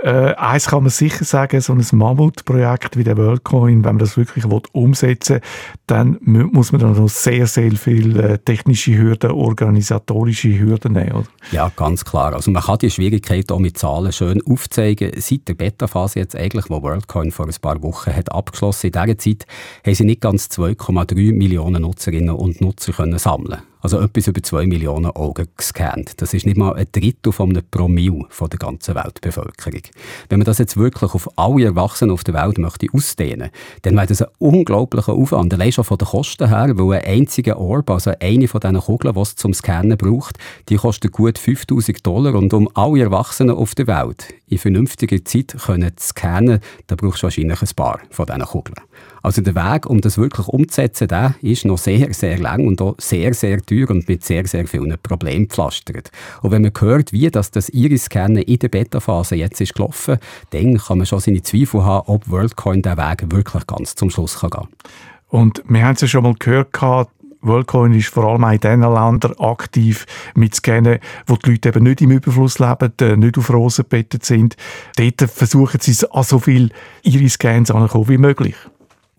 [0.03, 4.17] Äh, eins kann man sicher sagen, so ein Mammutprojekt wie der WorldCoin, wenn man das
[4.17, 5.43] wirklich umsetzen will,
[5.87, 11.13] dann muss man dann noch sehr, sehr viele äh, technische Hürden, organisatorische Hürden nehmen.
[11.13, 11.27] Oder?
[11.53, 12.35] Ja, ganz klar.
[12.35, 15.13] Also man kann die Schwierigkeit auch mit Zahlen schön aufzeigen.
[15.17, 19.19] Seit der Beta-Phase jetzt eigentlich, wo WorldCoin vor ein paar Wochen hat abgeschlossen, in dieser
[19.19, 19.47] Zeit
[19.87, 24.67] haben sie nicht ganz 2,3 Millionen Nutzerinnen und Nutzer können sammeln also etwas über 2
[24.67, 26.23] Millionen Augen gescannt.
[26.23, 29.83] Das ist nicht mal ein Drittel von einem Promille von der ganzen Weltbevölkerung.
[30.29, 33.51] Wenn man das jetzt wirklich auf alle Erwachsenen auf der Welt möchte ausdehnen,
[33.83, 35.53] dann wäre das ein unglaublicher Aufwand.
[35.53, 39.15] Allein schon von den Kosten her, weil ein einziger Orb, also eine von diesen Kugeln,
[39.15, 43.75] die es zum Scannen braucht, die kostet gut 5000 Dollar und um alle Erwachsenen auf
[43.75, 48.43] der Welt in vernünftiger Zeit können scannen, da brauchst du wahrscheinlich ein paar von diesen
[48.43, 48.77] Kugeln.
[49.23, 52.97] Also der Weg, um das wirklich umzusetzen, der ist noch sehr, sehr lang und auch
[52.99, 56.11] sehr, sehr teuer und mit sehr, sehr vielen Problemen gepflastert.
[56.43, 60.19] Und wenn man hört, wie das, das Iris-Scannen in der Beta-Phase jetzt ist gelaufen,
[60.51, 64.41] dann kann man schon seine Zweifel haben, ob WorldCoin den Weg wirklich ganz zum Schluss
[64.41, 64.69] kann gehen
[65.29, 66.73] Und wir haben es ja schon mal gehört,
[67.43, 71.85] WorldCoin ist vor allem auch in den Ländern aktiv mit Scannen, wo die Leute eben
[71.85, 74.57] nicht im Überfluss leben, äh, nicht auf Rosen gebettet sind.
[74.97, 76.71] Dort versuchen sie an so viel
[77.03, 78.55] ihre Scans anzukommen wie möglich.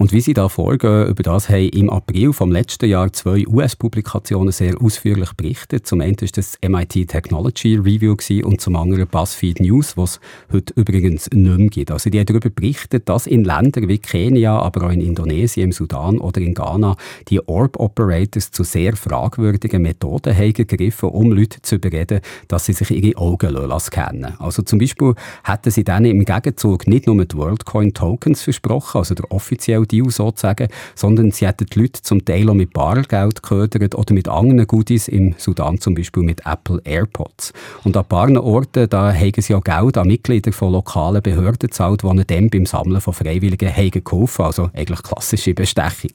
[0.04, 4.52] Und wie sie da vorgehen, über das haben im April vom letzten Jahr zwei US-Publikationen
[4.52, 5.88] sehr ausführlich berichtet.
[5.88, 10.20] Zum einen ist das MIT Technology Review und zum anderen BuzzFeed News, was
[10.52, 11.90] heute übrigens nicht mehr gibt.
[11.90, 15.72] Also die haben darüber berichtet, dass in Ländern wie Kenia, aber auch in Indonesien, im
[15.72, 16.98] Sudan oder in Ghana
[17.30, 22.74] die Orb Operators zu sehr fragwürdigen Methoden haben gegriffen, um Leute zu überreden, dass sie
[22.74, 25.14] sich ihre Augen scannen Also zum Beispiel
[25.46, 30.10] hätten sie dann im Gegenzug nicht nur mit WorldCoin Tokens versprochen, also der offizielle Deal
[30.10, 34.66] sozusagen, sondern sie hätten die Leute zum Teil auch mit Bargeld geködert oder mit anderen
[34.66, 37.54] Goodies, im Sudan zum Beispiel mit Apple AirPods.
[37.84, 42.02] Und an paar Orten, da haben sie auch Geld an Mitglieder von lokalen Behörden gezahlt,
[42.04, 46.12] die ihnen beim Sammeln von Freiwilligen haben geholfen also eigentlich klassische Bestechung.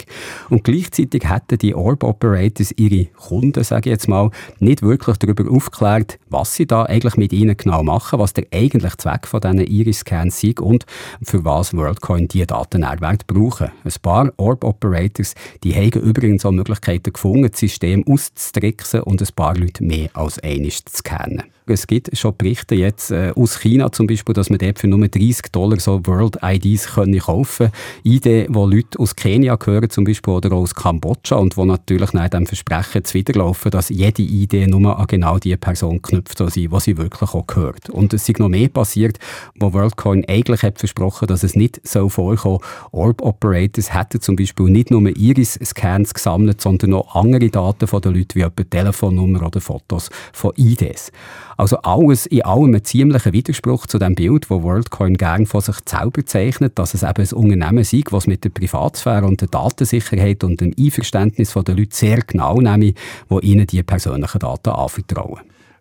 [0.49, 5.51] Und gleichzeitig hätten die Orb Operators ihre Kunden, sage ich jetzt mal, nicht wirklich darüber
[5.51, 9.61] aufgeklärt, was sie da eigentlich mit ihnen genau machen, was der eigentliche Zweck von diesen
[9.61, 10.85] Iris-Scans ist und
[11.23, 12.85] für was WorldCoin diese Daten
[13.27, 13.73] brauchen brauchen.
[13.85, 19.29] Ein paar Orb Operators, die haben übrigens auch Möglichkeiten gefunden, das System auszutricksen und ein
[19.35, 21.45] paar Leute mehr als einiges zu scannen.
[21.71, 25.07] Es gibt schon Berichte jetzt äh, aus China zum Beispiel, dass man dort für nur
[25.07, 27.71] 30 Dollar so World IDs können kaufen
[28.03, 28.15] können.
[28.17, 32.13] ID, wo Leute aus Kenia gehören zum Beispiel oder auch aus Kambodscha und wo natürlich
[32.13, 36.69] nach dem Versprechen zuwiderlaufen, dass jede ID nur an genau die Person knüpft soll sein,
[36.81, 37.91] sie wirklich auch gehört.
[37.91, 39.19] Und es ist noch mehr passiert,
[39.59, 42.61] wo WorldCoin eigentlich hat versprochen, dass es nicht so vorkommen.
[42.93, 48.15] Orb Operators hätten zum Beispiel nicht nur Iris-Scans gesammelt, sondern auch andere Daten von den
[48.15, 51.13] Leuten, wie etwa Telefonnummer oder Fotos von IDs.
[51.59, 55.75] Also alles in allem ein ziemlicher Widerspruch zu dem Bild, wo WorldCoin gern von sich
[55.85, 60.45] selber zeichnet, dass es eben ein Unternehmen sei, was mit der Privatsphäre und der Datensicherheit
[60.45, 62.95] und dem Einverständnis der Leute sehr genau nehme,
[63.29, 65.41] wo ihnen die persönlichen Daten anvertrauen.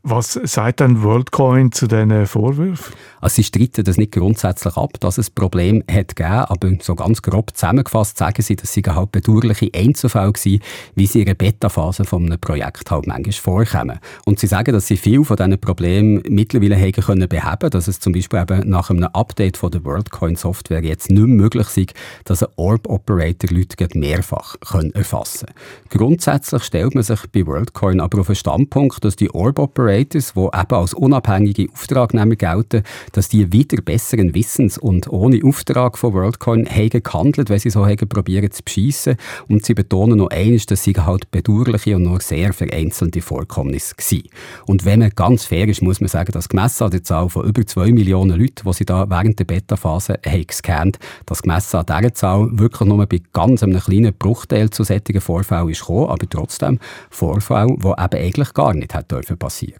[0.10, 2.94] Was sagt denn WorldCoin zu diesen Vorwürfen?
[3.20, 7.22] Also sie streiten das nicht grundsätzlich ab, dass es Problem hat gegeben, aber so ganz
[7.22, 10.62] grob zusammengefasst sagen sie, dass sie halt bedauerliche Einzelfälle waren,
[10.96, 14.00] wie sie in der Beta-Phase von einem Projekt halt manchmal vorkommen.
[14.24, 18.00] Und sie sagen, dass sie viel von diesen Problemen mittlerweile haben können beheben, dass es
[18.00, 21.94] zum Beispiel eben nach einem Update von der WorldCoin-Software jetzt nicht mehr möglich ist,
[22.24, 24.56] dass ein Orb-Operator Leute mehrfach
[24.94, 25.56] erfassen kann.
[25.90, 30.40] Grundsätzlich stellt man sich bei WorldCoin aber auf den Standpunkt, dass die Orb-Operator Operators, die
[30.40, 32.84] eben als unabhängige Auftragnehmer gelten,
[33.14, 37.86] dass die wieder besseren Wissens und ohne Auftrag von WorldCoin haben gehandelt, wenn sie so
[37.86, 39.18] haben probieren zu beschissen.
[39.48, 44.24] Und sie betonen noch eines, dass sie halt bedauerliche und nur sehr vereinzelte Vorkommnisse waren.
[44.66, 47.46] Und wenn man ganz fair ist, muss man sagen, dass gemessen an der Zahl von
[47.46, 51.86] über 2 Millionen Leuten, die sie da während der Beta-Phase haben gescannt, dass gemessen an
[51.86, 56.30] dieser Zahl wirklich nur bei ganz einem kleinen Bruchteil zu solchen Vorfällen ist gekommen, aber
[56.30, 56.80] trotzdem
[57.10, 58.94] Vorfälle, die eben eigentlich gar nicht
[59.40, 59.77] passieren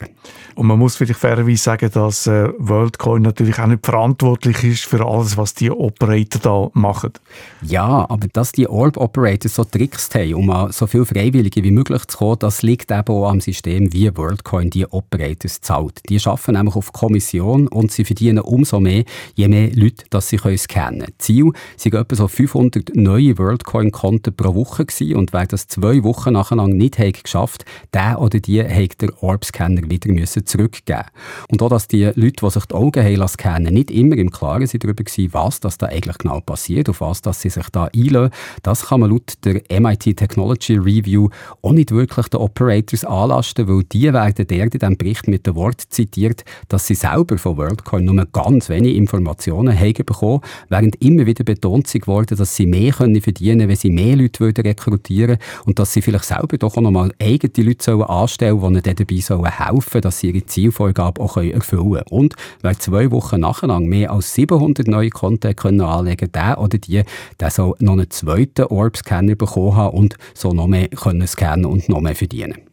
[0.56, 5.06] Und man muss vielleicht fairerweise sagen, dass äh, WorldCoin natürlich auch nicht verantwortlich ist für
[5.06, 7.14] alles, was die Operator da machen.
[7.62, 12.06] Ja, aber dass die Orb-Operators so Tricks haben, um an so viele Freiwillige wie möglich
[12.06, 16.02] zu kommen, das liegt eben auch am System, wie WorldCoin die Operators zahlt.
[16.10, 19.04] Die arbeiten nämlich auf Kommission und sie verdienen umso mehr,
[19.36, 21.14] je mehr Leute dass sie können scannen können.
[21.18, 26.34] Ziel sind etwa so 500 neue WorldCoin-Konten pro Woche gewesen und wer das zwei Wochen
[26.34, 31.04] nacheinander nicht hat geschafft der oder die hat der Orb-Scanner wieder müssen zurückgeben.
[31.50, 34.68] Und auch, dass die Leute, die sich die Augen haben scannen, nicht immer im Klaren
[34.68, 37.90] sind darüber gewesen, was das da eigentlich genau passiert, auf was dass sie sich da
[37.96, 38.32] einlösen,
[38.64, 41.30] das kann man laut der MIT Technology Review
[41.62, 45.56] auch nicht wirklich den Operators anlasten, weil die werden der in diesem Bericht mit dem
[45.56, 51.26] Wort zitiert, dass sie selber von WorldCoin nur ganz wenig Informationen haben bekommen, während immer
[51.26, 55.38] wieder betont wurde, dass sie mehr können verdienen können, wenn sie mehr Leute würden rekrutieren
[55.66, 58.96] und dass sie vielleicht selber doch auch noch mal eigene Leute anstellen sollen, die ihnen
[58.96, 62.04] dabei sollen dass sie ihre Zielvorgabe auch erfüllen können.
[62.10, 67.04] Und wer zwei Wochen nacheinander mehr als 700 neue Konten können anlegen der oder die,
[67.40, 71.90] der soll noch einen zweiten Orb-Scanner bekommen haben und so noch mehr können scannen und
[71.90, 72.67] noch mehr verdienen.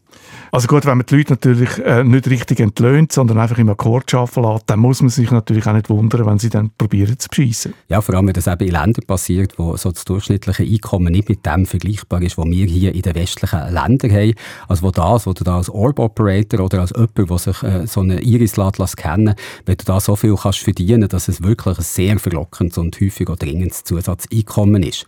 [0.54, 4.14] Also gut, wenn man die Leute natürlich äh, nicht richtig entlöhnt, sondern einfach im Akkord
[4.14, 7.28] arbeiten lässt, dann muss man sich natürlich auch nicht wundern, wenn sie dann probieren zu
[7.28, 7.74] bescheissen.
[7.88, 11.28] Ja, vor allem, wenn das eben in Ländern passiert, wo so das durchschnittliche Einkommen nicht
[11.28, 14.34] mit dem vergleichbar ist, was wir hier in den westlichen Ländern haben.
[14.68, 18.02] Also wo das, wo du da als Orb-Operator oder als jemand, der sich äh, so
[18.02, 18.54] eine Iris
[18.96, 19.34] kennen,
[19.66, 23.28] wenn du da so viel kannst verdienen, dass es wirklich ein sehr verlockendes und häufig
[23.28, 25.04] auch dringendes Zusatzeinkommen ist.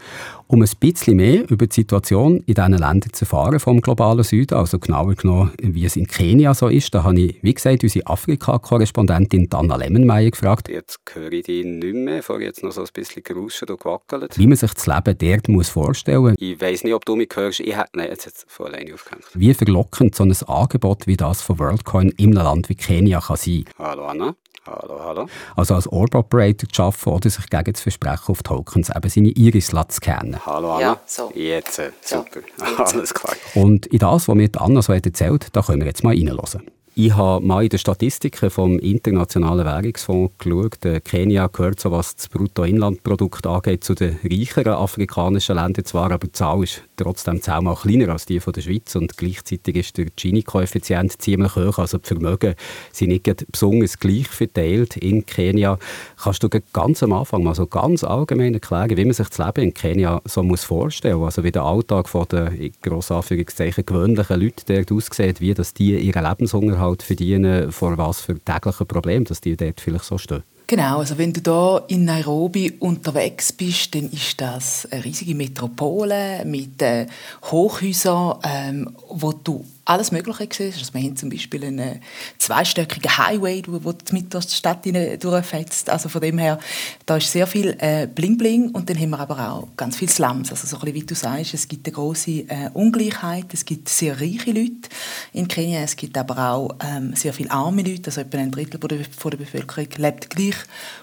[0.48, 4.54] Um ein bisschen mehr über die Situation in diesen Ländern zu erfahren vom globalen Süden,
[4.54, 8.06] also genauer genommen, wie es in Kenia so ist, da habe ich, wie gesagt, unsere
[8.06, 10.68] Afrika-Korrespondentin Dana Lemmenmeier gefragt.
[10.68, 14.38] Jetzt höre ich dich nicht mehr, vorher jetzt noch so ein bisschen geruscht und gewackelt.
[14.38, 16.35] Wie man sich das Leben dort muss vorstellen muss.
[16.38, 17.59] Ich weiss nicht, ob du mich hörst.
[17.59, 19.24] Ich habe, nein, jetzt hat es von alleine aufgehängt.
[19.35, 23.37] Wie verlockend so ein Angebot wie das von WorldCoin in einem Land wie Kenia kann
[23.37, 23.64] sein.
[23.80, 24.37] Hallo Anna.
[24.66, 25.29] Hallo, hallo.
[25.55, 29.68] Also als Orb-Operator zu arbeiten oder sich gegen das Versprechen auf Tokens eben seine Iris
[29.68, 30.44] zu kennen.
[30.44, 30.81] Hallo Anna.
[30.81, 31.31] Ja, so.
[31.35, 32.40] Jetzt, äh, super.
[32.57, 32.64] So.
[32.83, 33.37] Alles klar.
[33.55, 36.62] Und in das, was mir Anna so erzählt, da können wir jetzt mal reinhören.
[36.98, 40.78] Ich habe mal in den Statistiken vom Internationalen Währungsfonds geschaut.
[41.04, 46.32] Kenia gehört, so was das Bruttoinlandprodukt angeht, zu den reicheren afrikanischen Ländern zwar, aber die
[46.32, 51.20] Zahl ist trotzdem zehnmal kleiner als die von der Schweiz und gleichzeitig ist der Gini-Koeffizient
[51.20, 52.54] ziemlich hoch, also die Vermögen
[52.92, 55.78] sind nicht besonders gleich verteilt in Kenia.
[56.16, 59.66] Kannst du ganz am Anfang mal so ganz allgemein erklären, wie man sich das Leben
[59.66, 61.37] in Kenia so muss vorstellen muss?
[61.37, 66.24] Also wie der Alltag von den, Anführungszeichen, gewöhnlichen Leuten dort aussieht, wie dass die ihren
[66.24, 70.42] Lebensunterhalt halt verdienen, vor was für täglichen Problemen, dass die dort vielleicht so stehen.
[70.68, 76.44] Genau, also wenn du da in Nairobi unterwegs bist, dann ist das eine riesige Metropole
[76.44, 77.07] mit äh,
[77.44, 80.72] Hochhäusern, ähm, wo du alles Mögliche gesehen.
[80.77, 82.01] Also wir haben zum Beispiel einen
[82.38, 85.88] zweistöckigen Highway, wo mit der Stadt durchfetzt.
[85.88, 86.59] Also von dem her,
[87.07, 90.11] da ist sehr viel äh, Bling Bling und dann haben wir aber auch ganz viele
[90.11, 90.51] Slums.
[90.51, 93.46] Also so ein bisschen, wie du sagst, es gibt eine große äh, Ungleichheit.
[93.55, 94.88] Es gibt sehr reiche Leute
[95.33, 95.81] in Kenia.
[95.81, 98.07] Es gibt aber auch ähm, sehr viele arme Leute.
[98.07, 98.81] Also etwa ein Drittel
[99.16, 100.57] von der Bevölkerung lebt gleich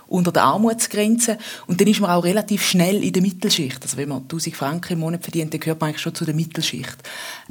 [0.07, 1.37] unter der Armutsgrenze.
[1.67, 3.81] Und dann ist man auch relativ schnell in der Mittelschicht.
[3.81, 6.35] Also wenn man 1000 Franken im Monat verdient, dann gehört man eigentlich schon zu der
[6.35, 6.97] Mittelschicht.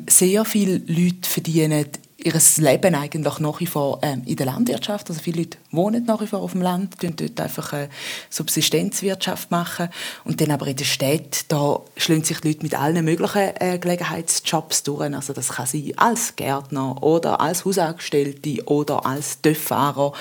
[0.08, 1.86] Sehr viele Leute verdienen
[2.24, 5.08] ihr Leben eigentlich nach wie vor ähm, in der Landwirtschaft.
[5.10, 7.88] Also viele Leute wohnen nach wie vor auf dem Land, tun dort einfach eine
[8.30, 9.88] Subsistenzwirtschaft machen.
[10.24, 13.78] Und dann aber in der Stadt, da schlönen sich die Leute mit allen möglichen äh,
[13.78, 15.12] Gelegenheitsjobs durch.
[15.14, 20.12] Also das kann sein als Gärtner oder als Hausangestellte oder als Töfffahrer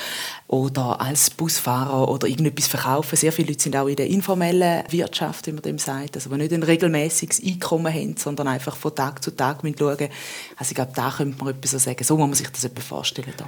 [0.51, 3.15] oder als Busfahrer oder irgendetwas verkaufen.
[3.15, 6.35] Sehr viele Leute sind auch in der informellen Wirtschaft, wie man dem sagt, also die
[6.35, 9.95] nicht ein regelmäßiges Einkommen haben, sondern einfach von Tag zu Tag schauen
[10.57, 12.03] Also ich glaube, da könnte man etwas sagen.
[12.03, 13.33] So muss man sich das etwa vorstellen.
[13.37, 13.47] Da.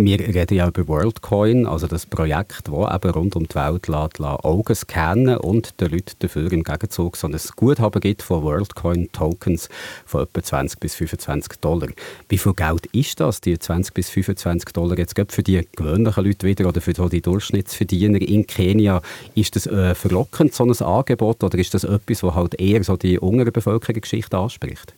[0.00, 4.20] Wir reden ja über WorldCoin, also das Projekt, das eben rund um die Welt lässt,
[4.20, 9.68] lässt Augen scannen und den Leuten dafür im Gegenzug so ein Guthaben gibt von WorldCoin-Tokens
[10.06, 11.88] von etwa 20 bis 25 Dollar.
[12.28, 16.46] Wie viel Geld ist das, die 20 bis 25 Dollar jetzt für die gewöhnlichen Leute
[16.46, 19.02] wieder oder für die Durchschnittsverdiener in Kenia?
[19.34, 22.96] Ist das äh, verlockend, so ein Angebot, oder ist das etwas, das halt eher so
[22.96, 24.94] die untere Bevölkerungsgeschichte anspricht?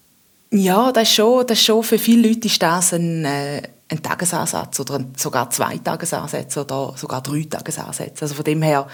[0.51, 5.05] Ja, das schon, das schon für viele Leute ist das ein, äh, ein Tagesansatz oder
[5.17, 8.25] sogar zwei Tagesansätze oder sogar drei Tagesansätze.
[8.25, 8.87] Also von dem her,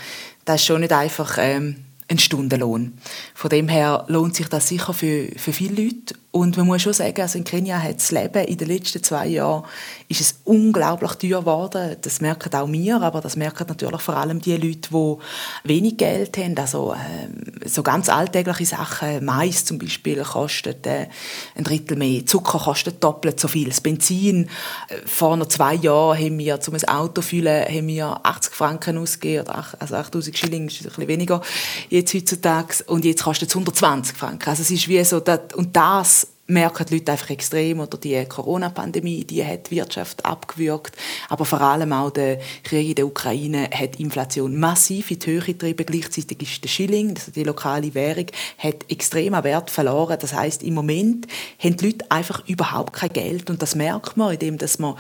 [0.45, 2.99] das ist schon nicht einfach ähm, ein Stundenlohn.
[3.35, 6.93] Von dem her lohnt sich das sicher für, für viele Leute Und man muss schon
[6.93, 9.65] sagen, also in Kenia hat das Leben in den letzten zwei Jahren
[10.09, 11.97] ist es unglaublich teuer geworden.
[12.03, 15.17] Das merken auch wir, aber das merken natürlich vor allem die Leute, die
[15.65, 16.55] wenig Geld haben.
[16.59, 21.07] Also äh, so ganz alltägliche Sachen, Mais zum Beispiel kostet äh,
[21.55, 24.51] ein Drittel mehr, Zucker kostet doppelt so viel, das Benzin.
[24.89, 28.53] Äh, vor noch zwei Jahren haben wir, um ein Auto zu füllen, haben wir 80
[28.53, 31.41] Franken ausgegeben, also 8000 Schilling ist ein bisschen weniger
[31.89, 32.85] jetzt heutzutage.
[32.89, 34.51] Und jetzt kostet es 120 Franken.
[34.51, 37.81] Also es ist wie so, das, und das merken die Leute einfach extrem.
[37.81, 40.97] Oder die Corona-Pandemie, die hat die Wirtschaft abgewürgt.
[41.29, 45.41] Aber vor allem auch der Krieg in der Ukraine hat Inflation massiv in die Höhe
[45.41, 45.87] getrieben.
[45.87, 48.27] Gleichzeitig ist der Schilling, also die lokale Währung,
[48.59, 50.19] hat extrem an Wert verloren.
[50.21, 51.27] Das heißt, im Moment
[51.59, 53.51] haben die Leute einfach überhaupt kein Geld.
[53.51, 54.97] Und das merkt man, indem dass man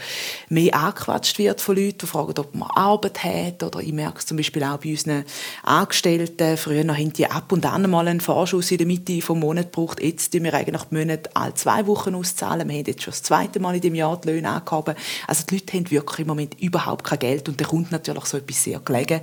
[0.48, 3.62] mehr angequatscht wird von Leuten, die fragen, ob man Arbeit hat.
[3.62, 5.24] Oder ich merke es zum Beispiel auch bei unseren
[5.62, 6.56] Angestellten.
[6.56, 10.02] Früher haben die ab und an mal einen Vorschuss in der Mitte des Monats gebraucht.
[10.02, 12.68] Jetzt tun wir eigentlich die Monate alle zwei Wochen auszahlen.
[12.68, 14.94] Wir haben jetzt schon das zweite Mal in dem Jahr die Löhne angehoben.
[15.26, 18.36] Also die Leute haben wirklich im Moment überhaupt kein Geld und da kommt natürlich so
[18.38, 19.20] etwas sehr gelegen,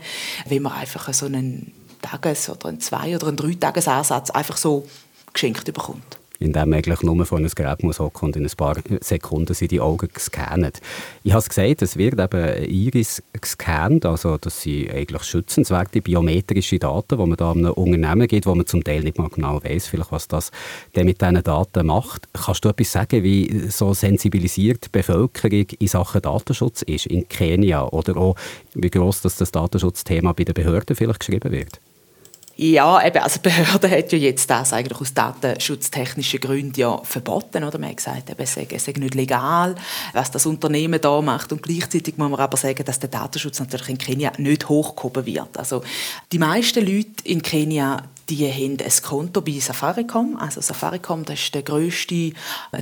[0.47, 4.87] wenn man einfach so einen Tages- oder einen Zwei- oder einen Dreitagesansatz einfach so
[5.33, 8.75] geschenkt bekommt indem man eigentlich nur vor einem Gerät muss hocken und in ein paar
[9.01, 10.81] Sekunden sind die Augen gescannt.
[11.23, 16.79] Ich habe es gesagt, es wird eben Iris gescannt, also das sind eigentlich schützenswerte biometrische
[16.79, 19.91] Daten, die man da einem Unternehmen gibt, wo man zum Teil nicht mal genau weiß,
[20.09, 20.51] was das
[20.95, 22.27] denn mit diesen Daten macht.
[22.33, 27.85] Kannst du etwas sagen, wie so sensibilisiert die Bevölkerung in Sachen Datenschutz ist in Kenia
[27.87, 28.35] oder auch
[28.73, 31.79] wie groß das Datenschutzthema bei den Behörden vielleicht geschrieben wird?
[32.55, 37.63] Ja, eben, also die Behörde hat ja jetzt das eigentlich aus datenschutztechnischen Gründen ja verboten,
[37.63, 37.79] oder?
[37.79, 39.73] Man hat gesagt, eben, es sei, es sei nicht legal,
[40.13, 41.51] was das Unternehmen da macht.
[41.51, 45.57] Und gleichzeitig muss man aber sagen, dass der Datenschutz natürlich in Kenia nicht hochgehoben wird.
[45.57, 45.81] Also
[46.31, 50.37] die meisten Leute in Kenia die haben ein Konto bei Safaricom.
[50.37, 52.31] Also Safaricom das ist der grösste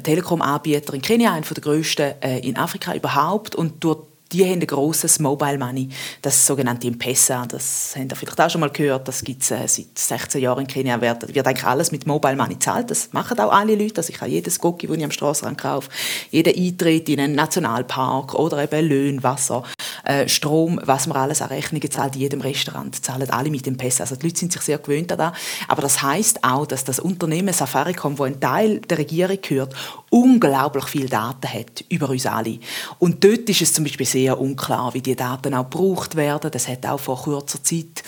[0.04, 3.56] Telekom-Anbieter in Kenia, einer der grössten äh, in Afrika überhaupt.
[3.56, 5.90] Und durch die haben ein grosses Mobile Money,
[6.22, 7.46] das sogenannte M-Pesa.
[7.46, 9.08] Das habt ihr vielleicht auch schon mal gehört.
[9.08, 11.02] Das gibt es äh, seit 16 Jahren in Kenia.
[11.02, 12.92] Wird, wird eigentlich alles mit Mobile Money zahlt.
[12.92, 13.98] Das machen auch alle Leute.
[13.98, 15.90] Also ich habe jedes Gocki, das ich am Strassenrand kaufe,
[16.32, 19.64] jeden Eintritt in einen Nationalpark oder eben Löhne, Wasser,
[20.04, 24.04] äh, Strom, was man alles an Rechnungen zahlt, jedem Restaurant, zahlen alle mit dem Pesa.
[24.04, 25.34] Also die Leute sind sich sehr gewöhnt daran.
[25.68, 29.76] Aber das heißt auch, dass das Unternehmen Safaricom, wo ein Teil der Regierung gehört,
[30.10, 32.60] unglaublich viele Daten hat über uns alle.
[33.00, 36.52] Und dort ist es zum Beispiel sehr unklar, wie die Daten auch gebraucht werden.
[36.54, 38.04] Es hat auch vor kurzer Zeit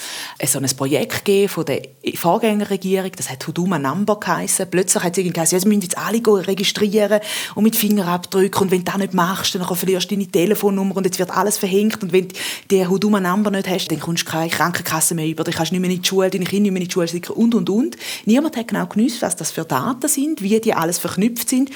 [0.46, 1.82] so ein Projekt gegeben von der
[2.16, 4.70] Vorgängerregierung, das hat Huduma Number geheißen.
[4.70, 7.20] Plötzlich hat es irgendwie ja, sie müssen jetzt alle registrieren
[7.56, 11.06] und mit Fingerabdrücken und wenn du das nicht machst, dann verlierst du deine Telefonnummer und
[11.06, 12.36] jetzt wird alles verhängt und wenn du
[12.72, 15.76] die Huduma Number nicht hast, dann kommst du keine Krankenkasse mehr über, dann kannst du
[15.76, 17.70] nicht mehr in die Schule, deine Kinder nicht mehr in die Schule schicken und, und,
[17.70, 17.98] und.
[18.26, 21.72] Niemand hat genau gewusst, was das für Daten sind, wie die alles verknüpft sind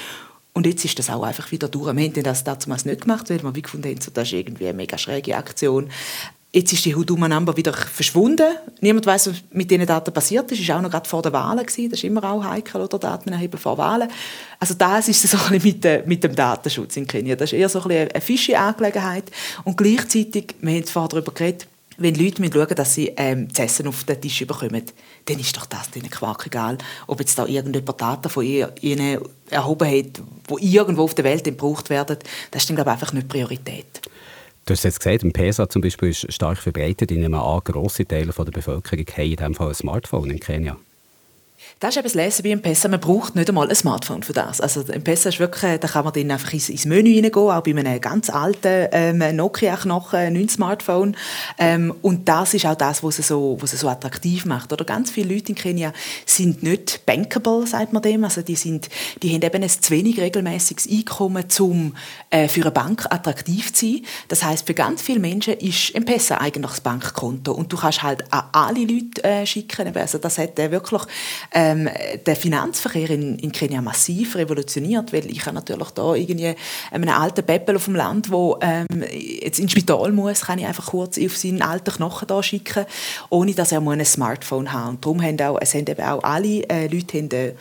[0.54, 1.96] und jetzt ist das auch einfach wieder durch.
[1.96, 4.74] Wir haben das damals nicht gemacht, weil wir wie gefunden haben, das ist irgendwie eine
[4.74, 5.90] mega schräge Aktion.
[6.58, 8.48] Jetzt ist die Huduma Number wieder verschwunden.
[8.82, 10.60] Niemand weiß, was mit diesen Daten passiert ist.
[10.60, 11.64] Es war auch noch gerade vor den Wahlen.
[11.64, 14.10] Das ist immer auch heikel, oder Daten erheben vor Wahlen.
[14.60, 17.36] Also das ist so ein de, mit dem Datenschutz in Kenia.
[17.36, 19.26] Das ist eher so ein eine fische Angelegenheit.
[19.66, 21.68] Und gleichzeitig, wir haben vorher darüber geredet,
[22.00, 24.82] wenn Leute schauen, dass sie ähm, das Essen auf den Tisch bekommen,
[25.26, 29.20] dann ist doch das denen Quark egal, ob jetzt da irgendjemand Daten von ihnen
[29.52, 30.22] erhoben hat,
[30.60, 32.18] die irgendwo auf der Welt gebraucht werden.
[32.50, 34.02] Das ist dann, glaube ich, einfach nicht Priorität.
[34.68, 37.10] Du hast jetzt gesagt, ein PESA zum Beispiel ist stark verbreitet.
[37.10, 40.76] Ich nehme an, grosse Teile der Bevölkerung haben in diesem Fall ein Smartphone in Kenia.
[41.80, 42.88] Das ist eben das Lesen bei M-Pesa.
[42.88, 44.62] Man braucht nicht einmal ein Smartphone für das.
[44.62, 47.70] Also M-Pesa ist wirklich, da kann man dann einfach ins, ins Menü reingehen, auch bei
[47.70, 51.16] einem ganz alten ähm, Nokia-Knochen, nicht Smartphone.
[51.60, 54.74] Ähm, und das ist auch das, was es so, was es so attraktiv macht.
[54.74, 55.94] Oder ganz viele Leute in Kenia
[56.26, 58.24] sind nicht bankable, sagt man dem.
[58.24, 58.90] Also die, sind,
[59.22, 61.96] die haben eben ein zu wenig regelmäßiges Einkommen, um
[62.32, 64.02] äh, für eine Bank attraktiv zu sein.
[64.30, 67.52] Das heißt, für ganz viele Menschen ist M-Pesa eigentlich das Bankkonto.
[67.52, 69.96] Und du kannst halt an alle Leute äh, schicken.
[69.96, 71.04] Also das hat äh, wirklich
[71.68, 71.90] ähm,
[72.26, 76.56] den Finanzverkehr in, in Kenia massiv revolutioniert, weil ich natürlich da irgendwie
[76.92, 80.88] einen alten Peppel auf dem Land, wo ähm, jetzt ins Spital muss, kann ich einfach
[80.88, 82.86] kurz auf seinen alten Knochen da schicken,
[83.30, 84.90] ohne dass er ein Smartphone hat.
[84.90, 87.54] Und darum haben auch, es haben eben auch alle äh, Leute haben, äh,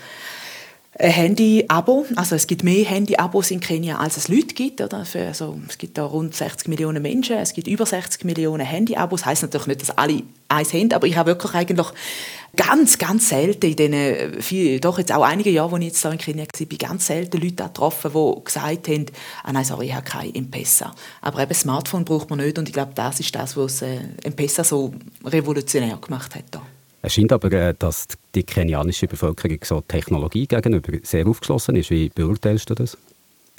[0.99, 2.07] ein Handy-Abo.
[2.17, 4.81] Also es gibt mehr Handy-Abos in Kenia, als es Leute gibt.
[4.81, 5.05] Oder?
[5.05, 9.21] Für, also, es gibt da rund 60 Millionen Menschen, es gibt über 60 Millionen Handy-Abos.
[9.21, 11.89] Das heisst natürlich nicht, dass alle eins haben, aber ich habe wirklich eigentlich
[12.55, 16.13] ganz, ganz selten in diesen, viel, doch jetzt auch einige Jahre, als ich jetzt da
[16.13, 19.07] in Kenia war, ganz selten Leute getroffen, die gesagt haben,
[19.43, 20.95] ah nein, sorry, ich habe kein M-Pesa.
[21.21, 24.65] Aber eben Smartphone braucht man nicht und ich glaube, das ist das, was äh, M-Pesa
[24.65, 24.95] so
[25.25, 26.45] revolutionär gemacht hat.
[26.51, 26.63] Da.
[27.07, 31.91] Es scheint aber, äh, dass die kenianische Bevölkerung so Technologie gegenüber sehr aufgeschlossen ist.
[31.91, 32.99] Wie beurteilst du das?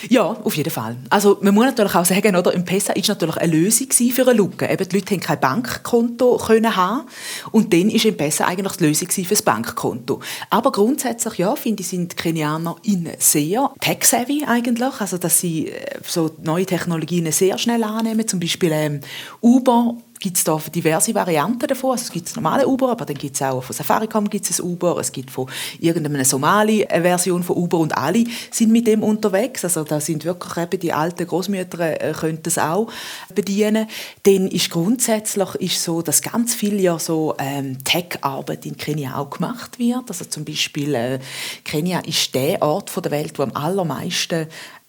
[0.10, 0.98] Ja, auf jeden Fall.
[1.10, 4.70] Also man muss natürlich auch sagen, oder, M-Pesa ist natürlich eine Lösung für eine Lücke.
[4.70, 7.08] Eben, die Leute haben kein Bankkonto können haben
[7.52, 10.20] und dann ist M-Pesa eigentlich die Lösung für das Bankkonto.
[10.50, 12.76] Aber grundsätzlich, ja, finde ich, sind Kenianer
[13.18, 18.72] sehr tech-savvy eigentlich, also dass sie äh, so neue Technologien sehr schnell annehmen, zum Beispiel
[18.74, 19.00] ähm,
[19.42, 21.92] Uber gibt es da diverse Varianten davon.
[21.92, 24.98] Also es gibt normale Uber, aber dann gibt es auch von Safaricom gibt es Uber,
[25.00, 25.48] es gibt von
[25.80, 29.64] irgendeiner Somali eine Version von Uber und alle sind mit dem unterwegs.
[29.64, 32.92] Also da sind wirklich eben die alten Großmütter äh, können das auch
[33.34, 33.88] bedienen.
[34.24, 39.30] Dann ist grundsätzlich ist so, dass ganz viel ja so ähm, Tech-Arbeit in Kenia auch
[39.30, 40.06] gemacht wird.
[40.08, 41.20] Also zum Beispiel äh,
[41.64, 44.48] Kenia ist der Ort der Welt, wo am allermeisten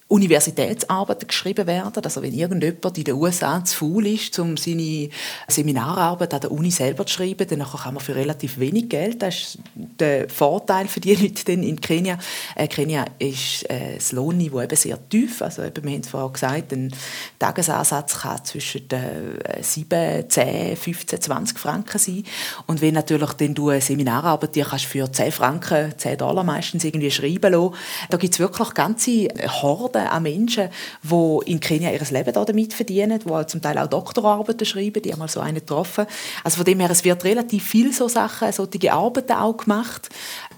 [0.09, 2.03] Universitätsarbeiten geschrieben werden.
[2.03, 5.11] Also wenn irgendjemand in den USA zu faul ist, um seine
[5.49, 9.35] Seminararbeit an der Uni selber zu schreiben, dann kann man für relativ wenig Geld, das
[9.35, 12.19] ist der Vorteil für die Leute in Kenia.
[12.55, 15.43] Äh, Kenia ist äh, das Lohnniveau eben sehr tief.
[15.43, 16.95] Also eben, wir haben es vorhin gesagt, ein
[17.39, 22.25] Tagesansatz kann zwischen äh, 7, 10, 15, 20 Franken sein.
[22.67, 26.85] Und wenn natürlich dann du eine Seminararbeit dir kannst für 10 Franken, 10 Dollar meistens
[26.85, 27.75] irgendwie schreiben lassen,
[28.09, 29.29] da gibt es wirklich ganze
[29.61, 30.69] Horden Milliarden an Menschen,
[31.03, 35.19] die in Kenia ihr Leben damit verdienen, die zum Teil auch Doktorarbeiten schreiben, die haben
[35.19, 36.07] mal so einen getroffen.
[36.45, 40.09] Also von dem her, es wird relativ viel so Sachen, solche Arbeiten auch gemacht,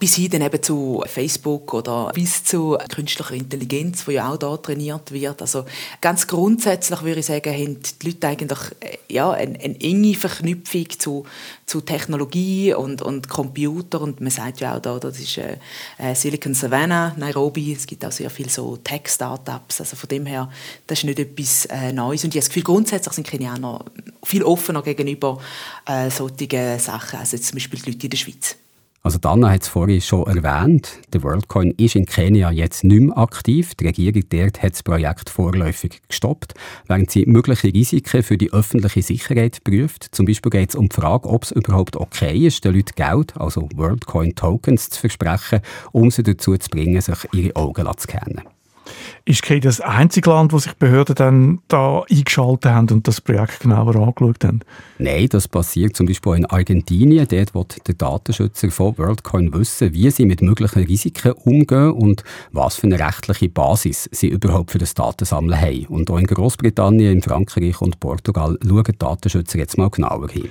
[0.01, 4.57] bis hin dann eben zu Facebook oder bis zu künstlicher Intelligenz, die ja auch da
[4.57, 5.42] trainiert wird.
[5.42, 5.66] Also
[6.01, 10.86] ganz grundsätzlich würde ich sagen, haben die Leute eigentlich äh, ja, eine, eine enge Verknüpfung
[10.98, 11.26] zu,
[11.66, 14.01] zu Technologie und, und Computer.
[14.01, 15.59] Und man sagt ja auch da, das ist äh,
[15.98, 20.51] äh Silicon Savannah, Nairobi, es gibt auch sehr viele so Tech-Startups, also von dem her,
[20.86, 22.24] das ist nicht etwas äh, Neues.
[22.24, 23.84] Und ich habe das Gefühl, grundsätzlich sind Kenianer
[24.24, 25.38] viel offener gegenüber
[25.84, 28.57] äh, solchen Sachen, also zum Beispiel die Leute in der Schweiz.
[29.03, 33.16] Also Dana hat es vorhin schon erwähnt, der WorldCoin ist in Kenia jetzt nicht mehr
[33.16, 33.74] aktiv.
[33.74, 36.53] Die Regierung dort hat das Projekt vorläufig gestoppt,
[36.86, 40.14] während sie mögliche Risiken für die öffentliche Sicherheit prüft.
[40.14, 43.34] Zum Beispiel geht es um die Frage, ob es überhaupt okay ist, den Leuten Geld,
[43.38, 45.61] also WorldCoin-Tokens, zu versprechen,
[45.92, 48.42] um sie dazu zu bringen, sich ihre Augen zu scannen.
[49.24, 53.61] Ist Kenia das einzige Land, wo sich Behörden dann da eingeschaltet haben und das Projekt
[53.61, 54.61] genauer angeschaut haben?
[54.99, 57.26] Nein, das passiert zum Beispiel in Argentinien.
[57.28, 62.76] Dort will der Datenschützer von WorldCoin wissen, wie sie mit möglichen Risiken umgehen und was
[62.76, 65.86] für eine rechtliche Basis sie überhaupt für das Datensammeln haben.
[65.86, 70.51] Und auch in Großbritannien, in Frankreich und Portugal schauen Datenschützer jetzt mal genauer hin.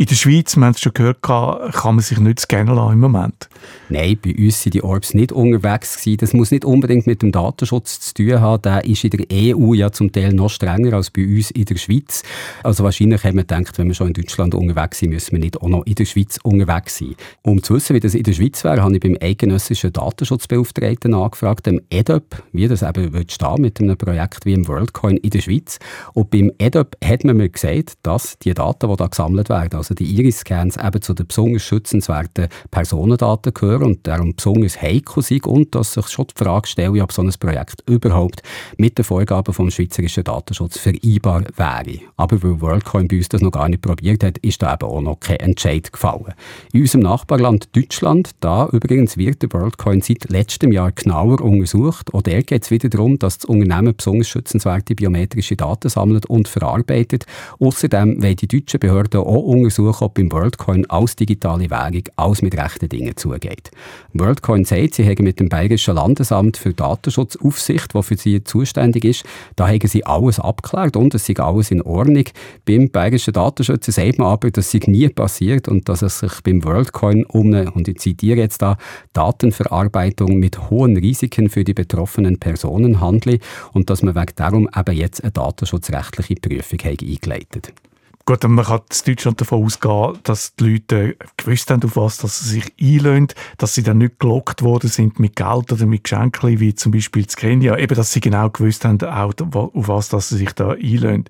[0.00, 3.00] In der Schweiz, wir haben es schon gehört, kann man sich nicht scannen lassen im
[3.00, 3.50] Moment.
[3.90, 6.16] Nein, bei uns sind die Orbs nicht unterwegs gewesen.
[6.16, 8.62] Das muss nicht unbedingt mit dem Datenschutz zu tun haben.
[8.62, 11.76] Der ist in der EU ja zum Teil noch strenger als bei uns in der
[11.76, 12.22] Schweiz.
[12.62, 15.60] Also wahrscheinlich haben wir gedacht, wenn wir schon in Deutschland unterwegs sind, müssen wir nicht
[15.60, 17.14] auch noch in der Schweiz unterwegs sein.
[17.42, 21.66] Um zu wissen, wie das in der Schweiz wäre, habe ich beim eidgenössischen Datenschutzbeauftragten angefragt,
[21.66, 25.42] dem EDOP, wie das eben wird stehen mit einem Projekt wie im WorldCoin in der
[25.42, 25.78] Schweiz.
[26.14, 29.89] Und beim EDOP hat man mir gesagt, dass die Daten, die da gesammelt werden, also
[29.94, 35.74] die Iris-Scans eben zu den besonders schützenswerten Personendaten gehören und darum besonders heikel sind und
[35.74, 38.42] dass sich schon die Frage stelle, ob so ein Projekt überhaupt
[38.76, 42.00] mit den Vorgaben vom schweizerischen Datenschutz vereinbar wäre.
[42.16, 45.00] Aber weil WorldCoin bei uns das noch gar nicht probiert hat, ist da eben auch
[45.00, 46.34] noch kein Entscheid gefallen.
[46.72, 52.12] In unserem Nachbarland Deutschland, da übrigens wird der WorldCoin seit letztem Jahr genauer untersucht.
[52.14, 56.48] Auch der geht es wieder darum, dass das Unternehmen besonders schützenswerte biometrische Daten sammelt und
[56.48, 57.26] verarbeitet.
[57.58, 62.42] Außerdem wollen die deutschen Behörden auch untersuchen, untersuchen, ob beim WorldCoin als digitale Währung alles
[62.42, 63.70] mit rechten Dingen zugeht.
[64.12, 69.24] WorldCoin sagt, sie haben mit dem Bayerischen Landesamt für Datenschutzaufsicht, das für sie zuständig ist,
[69.56, 72.24] da haben sie alles abgeklärt und es sei alles in Ordnung.
[72.64, 76.64] Beim Bayerischen Datenschützer sagt man aber, dass es nie passiert und dass es sich beim
[76.64, 78.76] WorldCoin um eine, und ich zitiere jetzt da,
[79.12, 84.96] Datenverarbeitung mit hohen Risiken für die betroffenen Personen handelt und dass man wegen darum eben
[84.96, 87.89] jetzt eine datenschutzrechtliche Prüfung eingeleitet hat.
[88.30, 92.38] Gut, man kann in Deutschland davon ausgehen, dass die Leute gewusst haben, auf was dass
[92.38, 93.26] sie sich einlösen,
[93.58, 97.22] dass sie dann nicht gelockt worden sind mit Geld oder mit Geschenken, wie zum Beispiel
[97.22, 97.76] in Kenia.
[97.76, 101.24] Eben, dass sie genau gewusst haben, auch, auf was dass sie sich da einlösen.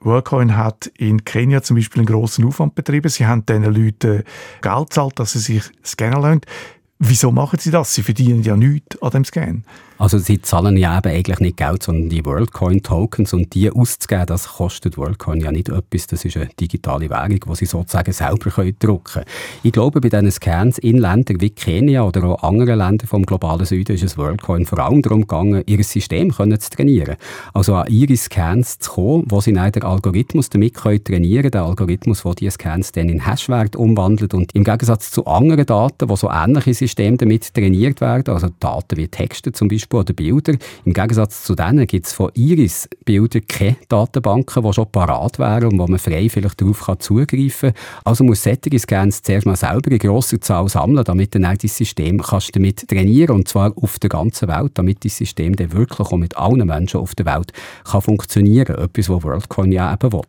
[0.00, 3.08] WorkCoin hat in Kenia zum Beispiel einen grossen Aufwand betrieben.
[3.08, 4.22] Sie haben diesen Leuten
[4.62, 6.40] Geld gezahlt, dass sie sich scannen lassen.
[7.00, 7.92] Wieso machen sie das?
[7.92, 9.64] Sie verdienen ja nichts an dem Scan.
[9.96, 14.48] Also sie zahlen ja eben eigentlich nicht Geld, sondern die WorldCoin-Tokens und die auszugeben, das
[14.48, 16.08] kostet WorldCoin ja nicht etwas.
[16.08, 19.26] Das ist eine digitale Währung, die sie sozusagen selber können drucken können.
[19.62, 23.64] Ich glaube, bei diesen Scans in Ländern wie Kenia oder auch anderen Ländern vom globalen
[23.66, 27.16] Süden ist es WorldCoin vor allem darum gegangen, ihr System können zu trainieren.
[27.52, 31.52] Also an ihre Scans zu kommen, wo sie dann den Algorithmus damit können trainieren können,
[31.52, 36.08] den Algorithmus, der diese Scans dann in Hashwert umwandelt und im Gegensatz zu anderen Daten,
[36.08, 40.12] wo so ähnliche Systeme damit trainiert werden, also Daten wie Texte zum Beispiel, Beispiel oder
[40.14, 40.54] Bilder.
[40.84, 45.72] Im Gegensatz zu denen gibt es von Iris Bilder keine Datenbanken, die schon parat wären
[45.72, 47.82] und wo man frei vielleicht darauf kann zugreifen kann.
[48.04, 51.68] Also muss solche Scans zuerst mal selber in grosser Zahl sammeln, damit dann auch dein
[51.68, 56.00] System kannst damit trainieren und zwar auf der ganzen Welt, damit das System dann wirklich
[56.00, 57.52] auch mit allen Menschen auf der Welt
[57.84, 58.76] kann funktionieren.
[58.76, 60.22] Etwas, was WorldCoin ja eben will.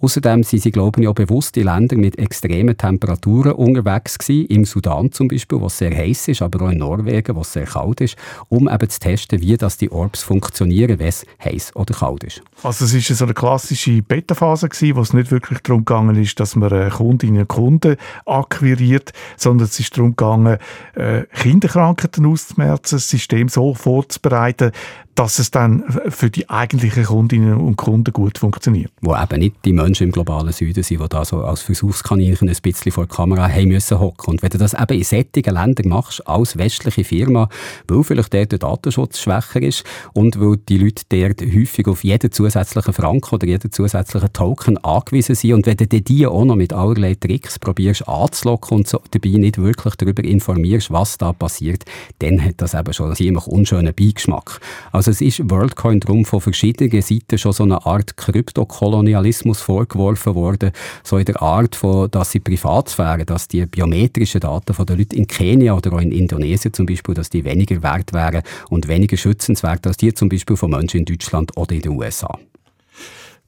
[0.00, 4.64] Außerdem sind sie, glaube ich, auch bewusst in Ländern mit extremen Temperaturen unterwegs gewesen, im
[4.64, 7.64] Sudan zum Beispiel, wo es sehr heiß ist, aber auch in Norwegen, wo es sehr
[7.64, 8.16] kalt ist,
[8.48, 12.42] um eben zu testen, wie das die Orbs funktionieren, wenn es heiß oder kalt ist.
[12.62, 16.56] Also es ist so eine klassische Beta-Phase wo es nicht wirklich darum gegangen ist, dass
[16.56, 20.58] man Kundinnen und Kunden akquiriert, sondern es ist darum gegangen,
[20.94, 24.72] äh, Kinderkrankheiten auszumerzen, das System so vorzubereiten,
[25.16, 28.92] dass es dann für die eigentlichen Kundinnen und Kunden gut funktioniert.
[29.00, 32.56] Wo eben nicht die Menschen im globalen Süden sind, die da so als Versuchskaninchen ein
[32.62, 34.32] bisschen vor der Kamera haben müssen hocken.
[34.32, 37.48] Und wenn du das eben in sättigen Ländern machst, als westliche Firma,
[37.88, 42.30] weil vielleicht dort der Datenschutz schwächer ist und weil die Leute dort häufig auf jeden
[42.30, 45.54] zusätzlichen Franken oder jeden zusätzlichen Token angewiesen sind.
[45.54, 49.58] Und wenn du die auch noch mit allerlei Tricks probierst anzulocken und so dabei nicht
[49.58, 51.84] wirklich darüber informierst, was da passiert,
[52.20, 54.60] dann hat das eben schon einen ziemlich unschönen Beigeschmack.
[54.92, 60.70] Also es ist WorldCoin drum von verschiedenen Seiten schon so eine Art Kryptokolonialismus vorgeworfen worden,
[61.02, 65.16] so in der Art von, dass sie Privatsphäre, dass die biometrischen Daten von den Leuten
[65.16, 68.42] in Kenia oder auch in Indonesien zum Beispiel, dass die weniger wert wären
[68.76, 72.38] und weniger schützenswert als die zum Beispiel von Menschen in Deutschland oder in den USA.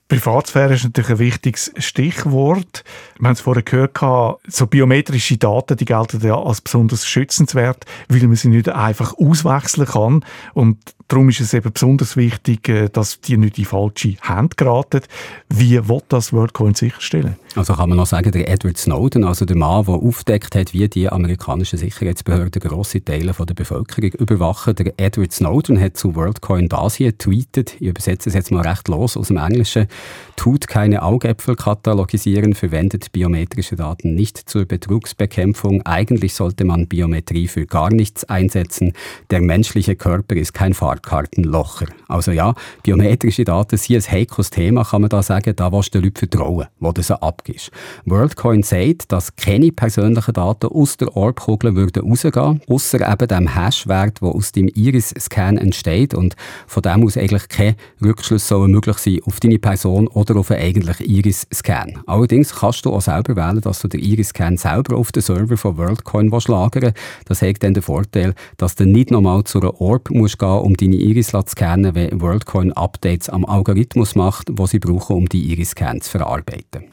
[0.09, 2.83] Privatsphäre ist natürlich ein wichtiges Stichwort.
[3.19, 3.99] Wir haben es vorher gehört,
[4.47, 9.87] so biometrische Daten, die gelten ja als besonders schützenswert, weil man sie nicht einfach auswechseln
[9.87, 10.25] kann.
[10.55, 10.79] Und
[11.09, 15.01] darum ist es eben besonders wichtig, äh, dass die nicht in falsche Hände geraten.
[15.49, 17.37] Wie will das WorldCoin sicherstellen?
[17.57, 20.87] Also kann man noch sagen, der Edward Snowden, also der Mann, der aufdeckt hat, wie
[20.89, 24.75] die amerikanischen Sicherheitsbehörden grosse Teile der Bevölkerung überwachen.
[24.77, 28.89] Der Edward Snowden hat zu WorldCoin das hier tweetet, ich übersetze es jetzt mal recht
[28.89, 29.89] los aus dem Englischen,
[30.37, 35.83] tut keine Augäpfel katalogisieren, verwendet biometrische Daten nicht zur Betrugsbekämpfung.
[35.83, 38.93] Eigentlich sollte man Biometrie für gar nichts einsetzen.
[39.31, 41.87] Der menschliche Körper ist kein Fahrkartenlocher.
[42.09, 45.55] Also ja, biometrische Daten sind ein heikles Thema, kann man da sagen.
[45.55, 47.71] Da willst du den Leuten vertrauen, wo du sie abgibst.
[48.07, 54.23] WorldCoin sagt, dass keine persönlichen Daten aus der Orbkugel würden rausgehen, außer eben dem Hashwert,
[54.23, 56.35] der aus dem Iris-Scan entsteht und
[56.67, 61.07] von dem aus eigentlich kein Rückschluss möglich sein auf deine Person oder auf einen eigentlichen
[61.07, 62.01] Iris-Scan.
[62.07, 65.77] Allerdings kannst du auch selber wählen, dass du den Iris-Scan selber auf den Server von
[65.77, 66.95] WorldCoin lagern
[67.27, 70.75] Das hat dann den Vorteil, dass du nicht nochmal zu einer Orb musst gehen um
[70.75, 75.53] deine Iris zu scannen, wenn WorldCoin Updates am Algorithmus macht, wo sie brauchen, um die
[75.53, 76.85] Iris-Scans zu verarbeiten.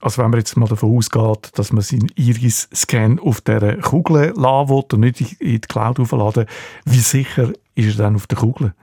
[0.00, 4.68] Also wenn man jetzt mal davon ausgeht, dass man seinen Iris-Scan auf dieser Kugel laden
[4.68, 6.46] will und nicht in die Cloud aufladen,
[6.84, 8.74] wie sicher ist er dann auf der Kugel?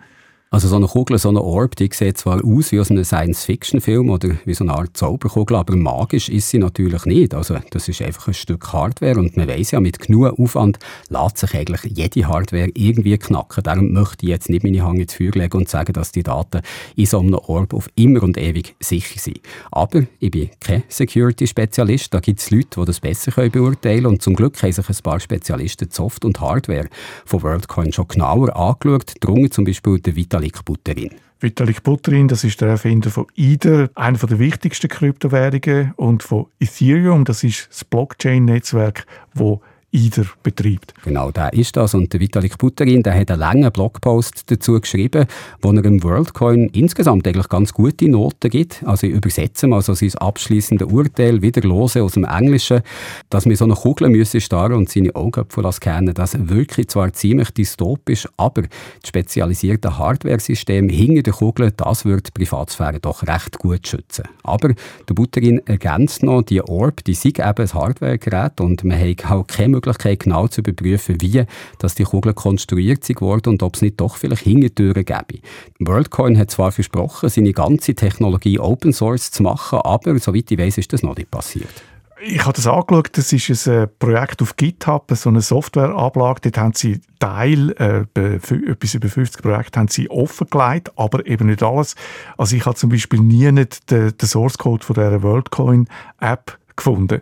[0.54, 4.10] Also so eine Kugel, so eine Orb, die sieht zwar aus wie aus einem Science-Fiction-Film
[4.10, 7.34] oder wie so eine Art Zauberkugel, aber magisch ist sie natürlich nicht.
[7.34, 10.78] Also das ist einfach ein Stück Hardware und man weiß ja, mit genug Aufwand
[11.08, 13.64] lässt sich eigentlich jede Hardware irgendwie knacken.
[13.64, 16.64] Darum möchte ich jetzt nicht meine Hand ins Feuer legen und sagen, dass die Daten
[16.98, 19.40] in so einem Orb auf immer und ewig sicher sind.
[19.72, 24.22] Aber ich bin kein Security-Spezialist, da gibt es Leute, die das besser beurteilen können und
[24.22, 26.90] zum Glück haben sich ein paar Spezialisten die Soft- und Hardware
[27.24, 31.12] von WorldCoin schon genauer angeschaut, darunter zum Beispiel der Vital Vitalik Buterin.
[31.40, 37.26] Vitalik Buterin, das ist der Erfinder von IDER, einer der wichtigsten Kryptowährungen, und von Ethereum,
[37.26, 39.62] das ist das Blockchain-Netzwerk, wo
[39.94, 40.94] IDER betreibt.
[41.04, 41.94] Genau, der ist das.
[41.94, 45.26] Und der Vitalik Buterin, der hat einen langen Blogpost dazu geschrieben,
[45.62, 48.84] wo er dem WorldCoin insgesamt eigentlich ganz gute Noten gibt.
[48.86, 52.82] Also ich übersetze mal so sein abschließendes Urteil, wieder lose aus dem Englischen,
[53.30, 56.14] dass wir so eine Kugel müssen starren und seine Augapfel kennen.
[56.14, 58.72] Das wirklich zwar ziemlich dystopisch, aber das
[59.08, 64.24] spezialisierte Hardware-System hinter der Kugel, das wird die Privatsphäre doch recht gut schützen.
[64.44, 64.74] Aber
[65.10, 69.46] der Buterin ergänzt noch, die Orb, die sind eben ein Hardware-Gerät und man hat auch
[69.48, 71.46] keine Möglichkeit, genau zu überprüfen, wie
[71.80, 75.42] dass die Kugeln konstruiert sind worden und ob es nicht doch vielleicht Hintertüren gäbe.
[75.80, 80.78] WorldCoin hat zwar versprochen, seine ganze Technologie Open Source zu machen, aber soweit ich weiß,
[80.78, 81.84] ist das noch nicht passiert.
[82.24, 86.58] Ich habe das angeschaut, das ist ein äh, Projekt auf GitHub, so eine Softwareablage, dort
[86.60, 91.96] haben sie Teil, äh, etwas über 50 Projekte haben sie offengelegt, aber eben nicht alles.
[92.38, 95.88] Also ich habe zum Beispiel nie nicht den, den Source Code von dieser WorldCoin
[96.20, 97.22] App gefunden.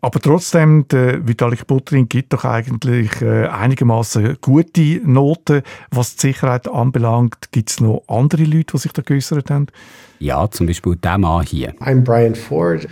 [0.00, 6.68] Aber trotzdem, der Vitalik Buterin gibt doch eigentlich äh, einigermaßen gute Noten, was die Sicherheit
[6.68, 7.50] anbelangt.
[7.50, 9.66] Gibt es noch andere Leute, die sich da geäußert haben?
[10.20, 11.74] Ja, zum Beispiel der Mann hier.
[11.80, 12.86] I'm Brian Ford.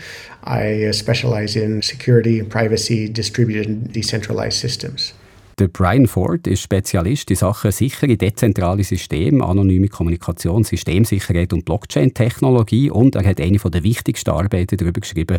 [0.44, 5.14] I specialize in security, privacy, distributed and decentralized systems.
[5.58, 12.90] Der Brian Ford ist Spezialist in Sachen sichere, dezentrale Systeme, anonyme Kommunikation, Systemsicherheit und Blockchain-Technologie
[12.90, 15.38] und er hat eine der wichtigsten Arbeiten darüber geschrieben,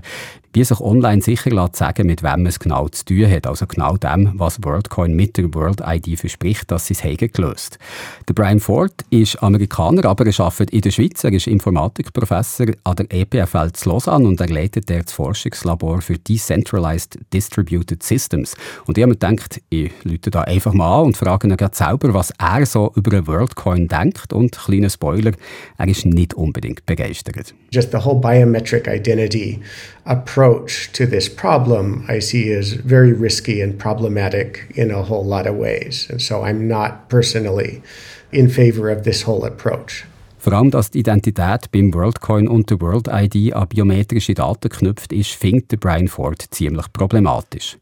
[0.54, 3.46] wie sich online sicher lässt sagen, mit wem es genau zu tun hat.
[3.46, 7.78] Also genau dem, was WorldCoin mit der World ID verspricht, dass sie es haben gelöst.
[8.28, 11.24] Der Brian Ford ist Amerikaner, aber er arbeitet in der Schweiz.
[11.26, 17.20] Er ist Informatikprofessor an der EPFL zu Lausanne und er leitet das Forschungslabor für Decentralized
[17.32, 18.56] Distributed Systems.
[18.88, 22.14] Und ich habe mir gedacht, ich Leute da einfach mal an und fragen ihn selber,
[22.14, 24.34] was er so über einen WorldCoin denkt.
[24.34, 25.32] Und kleiner Spoiler,
[25.78, 27.54] er ist nicht unbedingt begeistert.
[27.72, 29.60] Just the whole biometric identity
[30.06, 35.46] approach to this problem I see as very risky and problematic in a whole lot
[35.46, 36.08] of ways.
[36.10, 37.82] And so I'm not personally
[38.32, 40.06] in favor of this whole approach.
[40.40, 45.12] Vor allem, dass die Identität beim WorldCoin und der World ID an biometrische Daten geknüpft
[45.12, 47.78] ist, findet Brian Ford ziemlich problematisch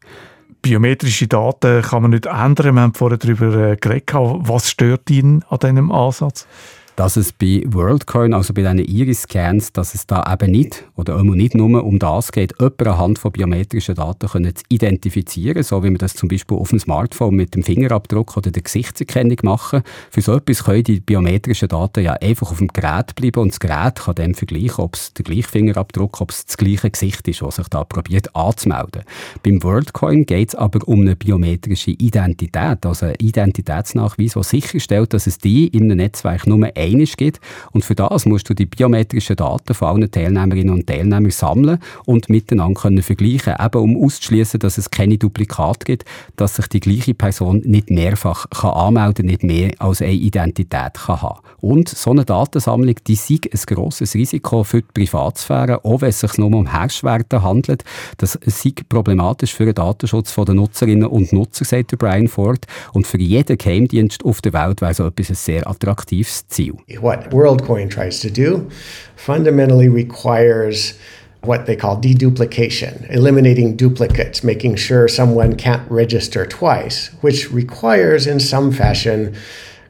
[0.66, 2.74] biometrische Daten kann man nicht ändern.
[2.74, 4.12] Wir haben vorher darüber äh, geredet.
[4.14, 6.48] Was stört Ihnen an diesem Ansatz?
[6.96, 11.36] Dass es bei WorldCoin, also bei diesen Iris-Scans, dass es da eben nicht oder immer
[11.36, 15.90] nicht nur um das geht, jemanden anhand von biometrischen Daten können zu identifizieren, so wie
[15.90, 19.82] man das zum Beispiel auf dem Smartphone mit dem Fingerabdruck oder der Gesichtserkennung machen.
[20.10, 23.60] Für so etwas können die biometrischen Daten ja einfach auf dem Gerät bleiben und das
[23.60, 27.42] Gerät kann dann vergleichen, ob es der gleiche Fingerabdruck, ob es das gleiche Gesicht ist,
[27.42, 29.02] was sich da probiert anzumelden.
[29.42, 35.26] Beim WorldCoin geht es aber um eine biometrische Identität, also einen Identitätsnachweis, der sicherstellt, dass
[35.26, 37.40] es die in einem Netzwerk nur einisch gibt.
[37.72, 42.28] Und für das musst du die biometrischen Daten von allen Teilnehmerinnen und Teilnehmern sammeln und
[42.28, 46.04] miteinander können vergleichen, eben um auszuschließen, dass es keine Duplikate gibt,
[46.36, 51.22] dass sich die gleiche Person nicht mehrfach kann anmelden, nicht mehr als eine Identität kann
[51.22, 51.40] haben.
[51.60, 56.20] Und so eine Datensammlung, die ist ein grosses Risiko für die Privatsphäre, auch wenn es
[56.20, 57.84] sich nur um Hashwerte handelt.
[58.18, 62.66] Das ist problematisch für den Datenschutz der Nutzerinnen und Nutzer, sagt Brian Ford.
[62.92, 66.75] Und für jeden Geheimdienst auf der Welt wäre so etwas ein sehr attraktives Ziel.
[67.00, 68.70] What WorldCoin tries to do
[69.16, 70.98] fundamentally requires
[71.42, 78.40] what they call deduplication, eliminating duplicates, making sure someone can't register twice, which requires, in
[78.40, 79.36] some fashion,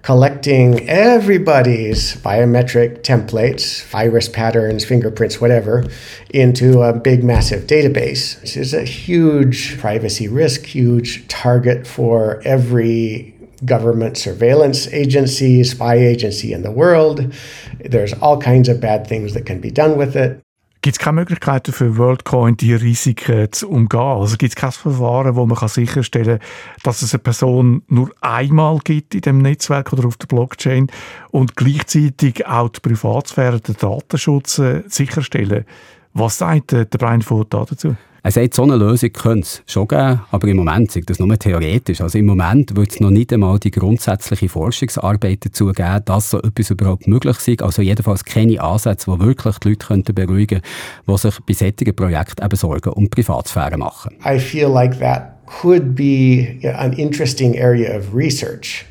[0.03, 5.85] collecting everybody's biometric templates, iris patterns, fingerprints, whatever,
[6.31, 8.41] into a big, massive database.
[8.41, 16.53] This is a huge privacy risk, huge target for every government surveillance agency, spy agency
[16.53, 17.33] in the world.
[17.81, 20.41] There's all kinds of bad things that can be done with it.
[20.83, 23.99] Gibt es keine Möglichkeiten für WorldCoin, die Risiken zu umgehen?
[23.99, 26.49] Also gibt es kein Verfahren, wo man sicherstellen kann,
[26.85, 30.87] dass es eine Person nur einmal gibt in dem Netzwerk oder auf der Blockchain
[31.33, 35.65] und gleichzeitig auch die Privatsphäre, den Datenschutz sicherstellen?
[36.13, 37.97] Was sagt der Brian Ford dazu?
[38.27, 41.39] Er sagt, so eine Lösung könnte es schon geben, aber im Moment sagt das nur
[41.39, 42.01] theoretisch.
[42.01, 46.43] Also im Moment wird es noch nicht einmal die grundsätzliche Forschungsarbeit dazu geben, dass so
[46.43, 47.63] etwas überhaupt möglich ist.
[47.63, 50.65] Also jedenfalls keine Ansätze, die wirklich die Leute beruhigen könnten,
[51.07, 54.17] die sich bei solchen Projekten eben Sorgen um Privatsphäre machen.
[54.25, 58.87] I feel like that could be an interesting area of research.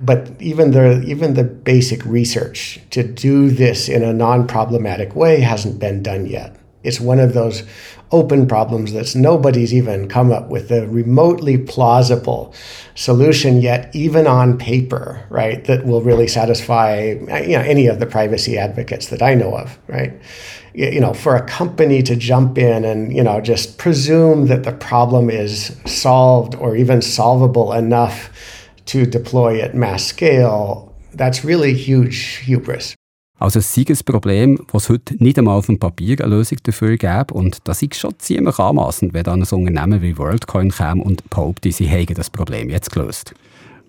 [0.00, 5.78] But even the even the basic research to do this in a non-problematic way hasn't
[5.78, 6.60] been done yet.
[6.82, 7.64] It's one of those
[8.12, 12.52] open problems that nobody's even come up with a remotely plausible
[12.94, 18.06] solution yet, even on paper, right, that will really satisfy you know, any of the
[18.06, 20.12] privacy advocates that I know of, right?
[20.74, 24.72] You know, for a company to jump in and, you know, just presume that the
[24.72, 28.30] problem is solved or even solvable enough
[28.86, 32.94] to deploy at mass scale, that's really huge hubris.
[33.40, 36.58] Also es sei ein Problem, das es heute nicht einmal auf dem Papier eine Lösung
[36.62, 37.32] dafür gäbe.
[37.32, 41.74] Und das ist schon ziemlich anmassend, wenn dann ein Unternehmen wie WorldCoin käme und behauptet,
[41.74, 43.34] sie hätten das Problem jetzt gelöst.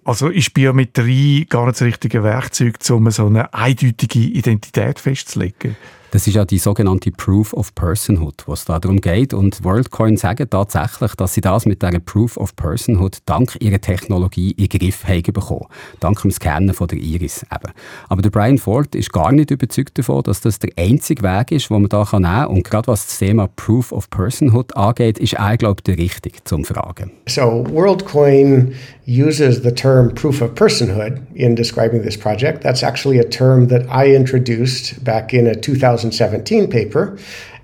[0.05, 5.75] Also ist Biometrie gar nicht das richtige Werkzeug, um so eine eindeutige Identität festzulegen?
[6.11, 9.33] Das ist ja die sogenannte Proof of Personhood, was da darum geht.
[9.33, 14.51] Und WorldCoin sagen tatsächlich, dass sie das mit dieser Proof of Personhood dank ihrer Technologie
[14.51, 15.67] in den Griff haben bekommen.
[16.01, 17.73] Dank dem Scannen von der Iris eben.
[18.09, 21.69] Aber der Brian Ford ist gar nicht überzeugt davon, dass das der einzige Weg ist,
[21.69, 22.47] den man da nehmen kann.
[22.47, 26.43] Und gerade was das Thema Proof of Personhood angeht, ist er, glaube ich, der richtige
[26.43, 27.11] zum Fragen.
[27.29, 28.73] So WorldCoin
[29.07, 32.63] uses the term proof of personhood in describing this project.
[32.63, 35.55] That's actually a term that I introduced back in a
[36.01, 37.17] 2017 paper.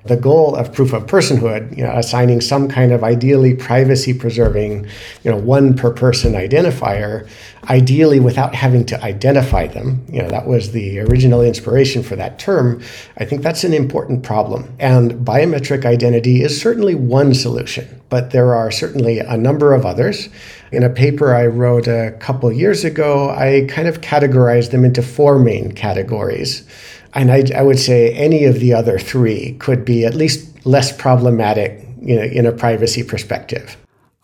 [0.05, 4.85] The goal of proof of personhood, you know, assigning some kind of ideally privacy preserving,
[5.23, 7.27] you know, one per person identifier,
[7.69, 10.05] ideally without having to identify them.
[10.09, 12.81] You know, that was the original inspiration for that term.
[13.17, 14.73] I think that's an important problem.
[14.79, 20.29] And biometric identity is certainly one solution, but there are certainly a number of others.
[20.71, 25.01] In a paper I wrote a couple years ago, I kind of categorized them into
[25.01, 26.65] four main categories.
[27.13, 30.95] And I, I would say any of the other three could be at least less
[30.95, 33.77] problematic you know, in a privacy perspective.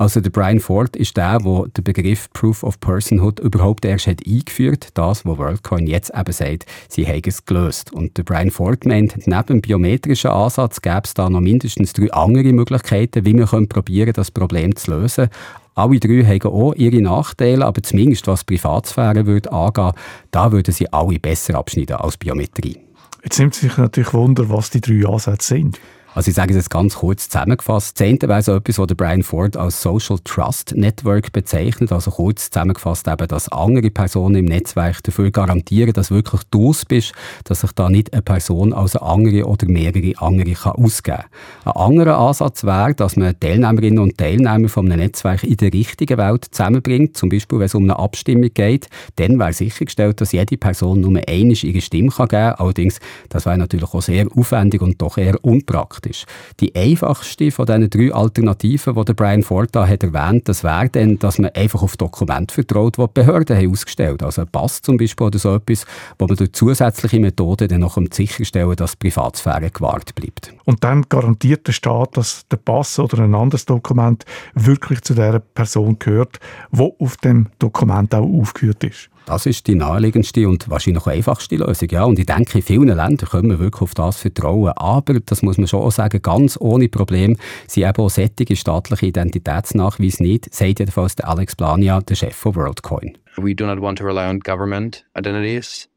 [0.04, 4.20] Also der Brian Ford ist der, der den Begriff Proof of Personhood überhaupt erst hat
[4.28, 7.94] eingeführt Das, was WorldCoin jetzt eben sagt, sie haben es gelöst.
[7.94, 12.12] Und der Brian Ford meint, neben dem biometrischen Ansatz gäbe es da noch mindestens drei
[12.12, 15.30] andere Möglichkeiten, wie wir probieren das Problem zu lösen.
[15.74, 19.94] Alle drei haben auch ihre Nachteile, aber zumindest was Privatsphäre würde angehen,
[20.32, 22.78] da würden sie alle besser abschneiden als Biometrie.
[23.24, 25.80] Jetzt nimmt sich natürlich Wunder, was die drei Ansätze sind.
[26.16, 28.00] Also ich sage es jetzt ganz kurz zusammengefasst.
[28.00, 31.92] Das wäre so etwas, was der Brian Ford als Social Trust Network bezeichnet.
[31.92, 36.86] Also kurz zusammengefasst eben, dass andere Personen im Netzwerk dafür garantieren, dass wirklich du es
[36.86, 37.14] bist,
[37.46, 41.18] dass sich da nicht eine Person als eine andere oder mehrere andere kann ausgeben
[41.64, 41.74] kann.
[41.74, 46.20] Ein anderer Ansatz wäre, dass man Teilnehmerinnen und Teilnehmer von einem Netzwerk in der richtigen
[46.20, 47.18] Welt zusammenbringt.
[47.18, 48.88] Zum Beispiel, wenn es um eine Abstimmung geht.
[49.16, 52.54] Dann wäre sichergestellt, dass jede Person nur einmal ihre Stimme geben kann.
[52.54, 53.00] Allerdings,
[53.30, 56.26] das wäre natürlich auch sehr aufwendig und doch eher unpraktisch praktisch.
[56.60, 60.90] Die einfachste von diesen drei Alternativen, die der Brian Ford da hat erwähnt, das wäre
[60.90, 64.26] dann, dass man einfach auf Dokumente vertraut, die die Behörden haben ausgestellt haben.
[64.26, 65.86] Also ein Pass zum Beispiel oder so etwas,
[66.20, 70.54] wo man durch zusätzliche Methoden dann noch sicherstellen dass die Privatsphäre gewahrt bleibt.
[70.66, 74.26] Und dann garantiert der Staat, dass der Pass oder ein anderes Dokument
[74.56, 76.40] wirklich zu der Person gehört,
[76.72, 79.10] wo auf dem Dokument auch aufgeführt ist.
[79.26, 81.88] Das ist die naheliegendste und wahrscheinlich auch einfachste Lösung.
[81.90, 82.04] Ja.
[82.04, 84.74] Und ich denke, in vielen Ländern können wir wirklich auf das vertrauen.
[84.76, 90.24] Aber, das muss man schon sagen, ganz ohne Problem sind eben auch sättige staatliche Identitätsnachweise
[90.24, 93.18] nicht, sagt jedenfalls der Alex Blania, der Chef von WorldCoin.
[93.38, 95.88] We do not want to rely on government identities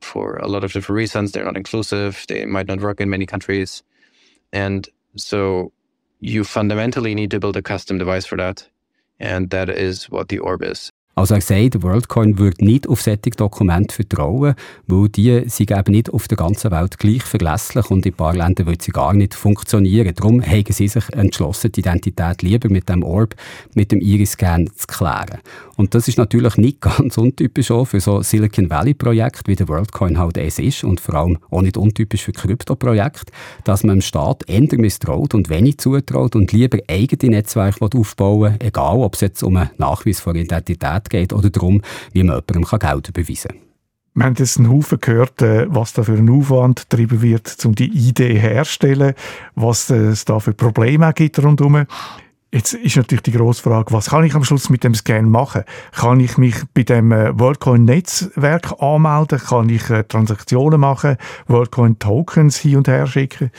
[0.00, 1.32] for a lot of different reasons.
[1.32, 3.82] They're not inclusive, they might not work in many countries.
[4.52, 5.72] And so
[6.20, 8.68] you fundamentally need to build a custom device for that.
[9.18, 10.92] And that is what the orb is.
[11.16, 14.54] Also er sagt, WorldCoin würde nicht auf solche Dokumente vertrauen,
[14.88, 18.34] weil die sind eben nicht auf der ganzen Welt gleich verlässlich und in ein paar
[18.34, 20.12] Ländern würde sie gar nicht funktionieren.
[20.14, 23.36] Darum haben sie sich entschlossen, die Identität lieber mit dem Orb,
[23.74, 25.38] mit dem Iris-Scan zu klären.
[25.76, 30.18] Und das ist natürlich nicht ganz untypisch auch für so Silicon Valley-Projekte, wie der WorldCoin
[30.18, 33.32] halt es ist und vor allem auch nicht untypisch für Krypto-Projekte,
[33.64, 38.96] dass man dem Staat eher misstraut und wenig zutraut und lieber eigene Netzwerke aufbauen egal
[38.96, 41.82] ob es jetzt um einen Nachweis von Identität Geld geht oder darum,
[42.12, 43.60] wie man jemandem Geld überweisen kann.
[44.16, 47.74] Wir haben jetzt einen Haufen gehört, äh, was da für ein Aufwand getrieben wird, um
[47.74, 49.14] die Idee herzustellen,
[49.56, 51.86] was äh, es da für Probleme gibt rundherum.
[52.52, 55.64] Jetzt ist natürlich die grosse Frage, was kann ich am Schluss mit dem Scan machen?
[55.90, 59.40] Kann ich mich bei dem äh, WorldCoin-Netzwerk anmelden?
[59.40, 61.16] Kann ich Transaktionen machen?
[61.48, 63.50] WorldCoin-Tokens hin und her schicken?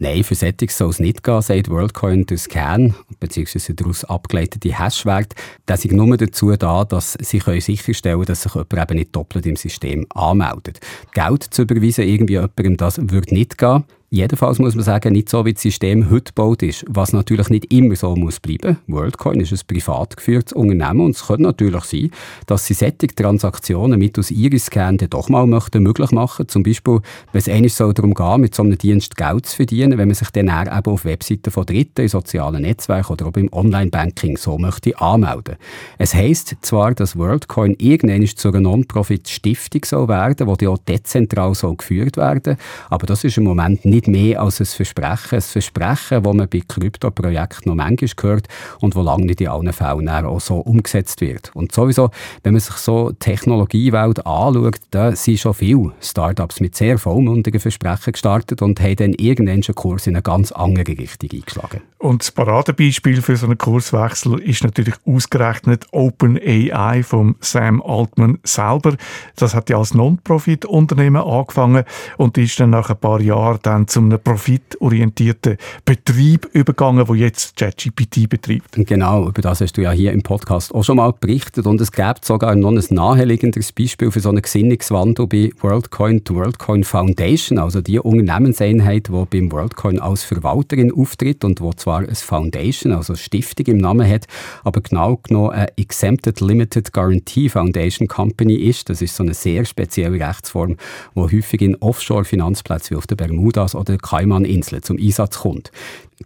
[0.00, 3.72] Nein, für Settings soll es nicht gehen, sagt WorldCoin durch Scan bzw.
[3.72, 5.34] daraus abgeleitete Hashwerte.
[5.66, 9.44] Das ist nur dazu da, dass sie sicherstellen können, dass sich jemand eben nicht doppelt
[9.46, 10.78] im System anmeldet.
[11.14, 13.84] Geld zu überweisen irgendwie jemandem, das würde nicht gehen.
[14.10, 17.70] Jedenfalls muss man sagen, nicht so wie das System heute gebaut ist, was natürlich nicht
[17.70, 18.78] immer so muss bleiben.
[18.86, 22.10] WorldCoin ist ein privat geführtes Unternehmen und es könnte natürlich sein,
[22.46, 26.48] dass sie solche Transaktionen mit aus Iris-Scan doch mal möchten möglich machen.
[26.48, 27.00] Zum Beispiel,
[27.32, 30.14] wenn es eigentlich so darum geht, mit so einem Dienst Geld zu verdienen, wenn man
[30.14, 34.56] sich dann eben auf Webseiten von Dritten, in sozialen Netzwerken oder auch im Online-Banking so
[34.56, 35.56] möchte anmelden.
[35.98, 41.76] Es heisst zwar, dass WorldCoin irgendwann zu einer Non-Profit-Stiftung soll werden, die auch dezentral soll
[41.76, 42.56] geführt werden,
[42.88, 45.36] aber das ist im Moment nicht nicht mehr als ein Versprechen.
[45.36, 48.48] Ein Versprechen, das man bei Krypto-Projekten noch manchmal hört
[48.80, 51.50] und wo lange nicht in allen Fällen auch so umgesetzt wird.
[51.54, 52.10] Und sowieso,
[52.42, 57.60] wenn man sich so die Technologiewelt anschaut, da sind schon viele Startups mit sehr vollmundigen
[57.60, 61.80] Versprechen gestartet und haben dann irgendeinen Kurs in eine ganz andere Richtung eingeschlagen.
[61.98, 68.94] Und das Paradebeispiel für so einen Kurswechsel ist natürlich ausgerechnet OpenAI vom Sam Altman selber.
[69.34, 71.82] Das hat ja als Non-Profit-Unternehmen angefangen
[72.16, 77.56] und ist dann nach ein paar Jahren dann zu einem profitorientierten Betrieb übergegangen, wo jetzt
[77.56, 78.72] ChatGPT betreibt.
[78.72, 81.90] Genau, über das hast du ja hier im Podcast auch schon mal berichtet und es
[81.92, 87.58] gibt sogar noch ein naheliegendes Beispiel für so eine Gesinnungswandel bei WorldCoin, die WorldCoin Foundation,
[87.58, 93.14] also die Unternehmenseinheit, die beim WorldCoin als Verwalterin auftritt und wo zwar eine Foundation, also
[93.14, 94.26] Stiftung im Namen hat,
[94.64, 98.88] aber genau genommen eine Exempted Limited Guarantee Foundation Company ist.
[98.90, 100.76] Das ist so eine sehr spezielle Rechtsform,
[101.14, 105.70] die häufig in Offshore-Finanzplätzen wie auf den Bermudas oder Kaiman-Inseln zum Einsatz kommt.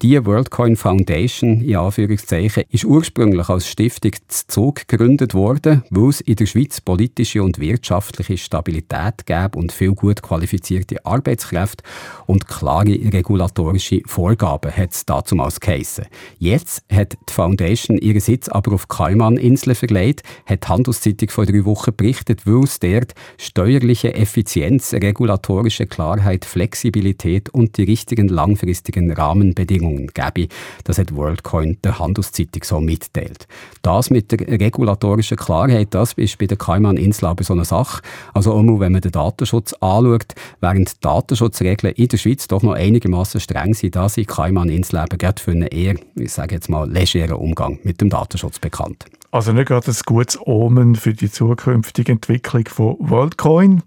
[0.00, 6.22] Die WorldCoin Foundation, in Anführungszeichen, ist ursprünglich als Stiftung zu Zug gegründet worden, weil es
[6.22, 11.84] in der Schweiz politische und wirtschaftliche Stabilität gab und viel gut qualifizierte Arbeitskräfte
[12.26, 16.06] und klare regulatorische Vorgaben hat es dazumals geheissen.
[16.38, 21.66] Jetzt hat die Foundation ihren Sitz aber auf Kaiman-Inseln verlegt, hat die Handelszeitung vor drei
[21.66, 29.81] Wochen berichtet, weil es dort steuerliche Effizienz, regulatorische Klarheit, Flexibilität und die richtigen langfristigen Rahmenbedingungen
[29.82, 30.48] Bedingungen gäbe.
[30.84, 33.46] Das hat WorldCoin der Handelszeitung so mitteilt.
[33.82, 38.02] Das mit der regulatorischen Klarheit, das ist bei den Cayman-Inseln aber so eine Sache.
[38.32, 42.72] Also auch wenn man den Datenschutz anschaut, während die Datenschutzregeln in der Schweiz doch noch
[42.72, 47.36] einigermaßen streng sind, da sind Cayman-Inseln eben für einen eher, ich sage jetzt mal, legeren
[47.36, 49.06] Umgang mit dem Datenschutz bekannt.
[49.30, 53.82] Also nicht gerade ein gutes Omen für die zukünftige Entwicklung von WorldCoin.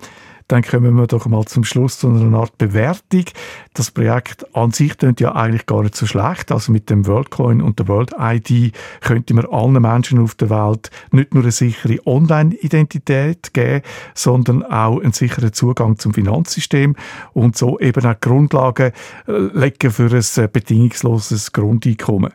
[0.47, 3.25] Dann kommen wir doch mal zum Schluss zu einer Art Bewertung.
[3.73, 6.51] Das Projekt an sich klingt ja eigentlich gar nicht so schlecht.
[6.51, 8.71] Also mit dem WorldCoin und der World ID
[9.01, 13.81] könnte man allen Menschen auf der Welt nicht nur eine sichere Online-Identität geben,
[14.13, 16.95] sondern auch einen sicheren Zugang zum Finanzsystem
[17.33, 18.91] und so eben auch Grundlagen
[19.27, 22.33] äh, legen für ein bedingungsloses Grundeinkommen.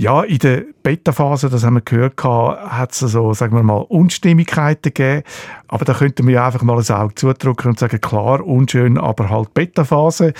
[0.00, 4.94] Ja, in der Beta-Phase, das haben wir gehört, hat es so, sagen wir mal, Unstimmigkeiten
[4.94, 5.24] gegeben.
[5.68, 9.28] Aber da könnten wir ja einfach mal ein Auge zudrücken und sagen, klar, unschön, aber
[9.28, 10.32] halt Beta-Phase.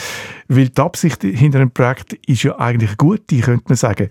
[0.49, 4.09] Weil die Absicht hinter dem Projekt ist ja eigentlich gut, die könnte man sagen.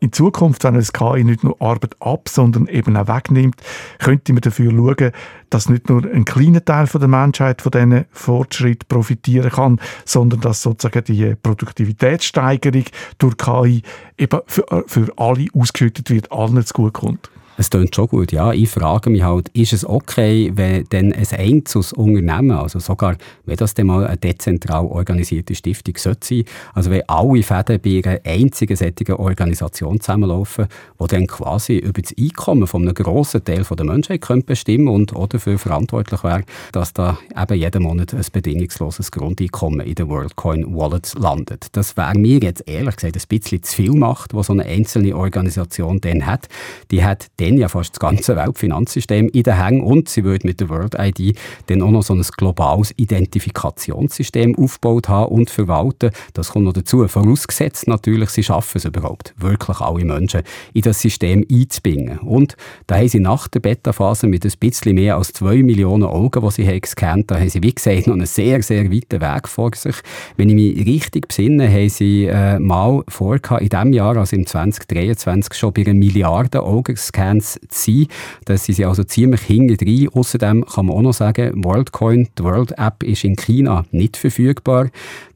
[0.00, 3.56] In Zukunft, wenn das KI nicht nur Arbeit ab, sondern eben auch wegnimmt,
[3.98, 5.10] könnte man dafür schauen,
[5.50, 10.40] dass nicht nur ein kleiner Teil von der Menschheit von diesen Fortschritt profitieren kann, sondern
[10.40, 12.84] dass sozusagen die Produktivitätssteigerung
[13.18, 13.82] durch KI
[14.16, 17.28] eben für, für alle ausgeschüttet wird, allen zu kommt.
[17.60, 18.52] Es klingt schon gut, ja.
[18.52, 23.56] Ich frage mich halt, ist es okay, wenn dann ein einzelnes Unternehmen, also sogar, wenn
[23.56, 28.20] das dann mal eine dezentral organisierte Stiftung sollte sein, also wenn alle Fäden bei einer
[28.24, 30.68] einzigen solchen Organisation zusammenlaufen,
[31.00, 35.16] die dann quasi über das Einkommen von einem grossen Teil der Menschheit könnte bestimmen und
[35.16, 40.76] auch dafür verantwortlich wäre, dass da eben jeden Monat ein bedingungsloses Grundeinkommen in den WorldCoin
[40.76, 41.66] Wallets landet.
[41.72, 45.16] Das wäre mir jetzt ehrlich gesagt ein bisschen zu viel Macht, was so eine einzelne
[45.16, 46.46] Organisation dann hat.
[46.92, 50.60] Die hat dann ja fast das ganze Weltfinanzsystem in den Hängen und sie würde mit
[50.60, 51.36] der World ID
[51.66, 56.10] dann auch noch so ein globales Identifikationssystem aufgebaut haben und verwalten.
[56.34, 57.06] Das kommt noch dazu.
[57.08, 60.42] Vorausgesetzt natürlich, sie schaffen es überhaupt, wirklich alle Menschen
[60.74, 62.18] in das System einzubinden.
[62.18, 66.42] Und da haben sie nach der Beta-Phase mit ein bisschen mehr als zwei Millionen Augen,
[66.42, 69.48] die sie haben gescannt haben, haben sie, wie gesagt, noch einen sehr, sehr weiten Weg
[69.48, 69.96] vor sich.
[70.36, 74.46] Wenn ich mich richtig besinne, haben sie äh, mal vor in diesem Jahr, also im
[74.46, 78.06] 2023, schon bei einer Milliarde Augen gescannt Zu sein.
[78.44, 82.72] Da sind sie also ziemlich hinten Außerdem kann man auch noch sagen, WorldCoin, die World
[82.78, 84.88] App, ist in China nicht verfügbar.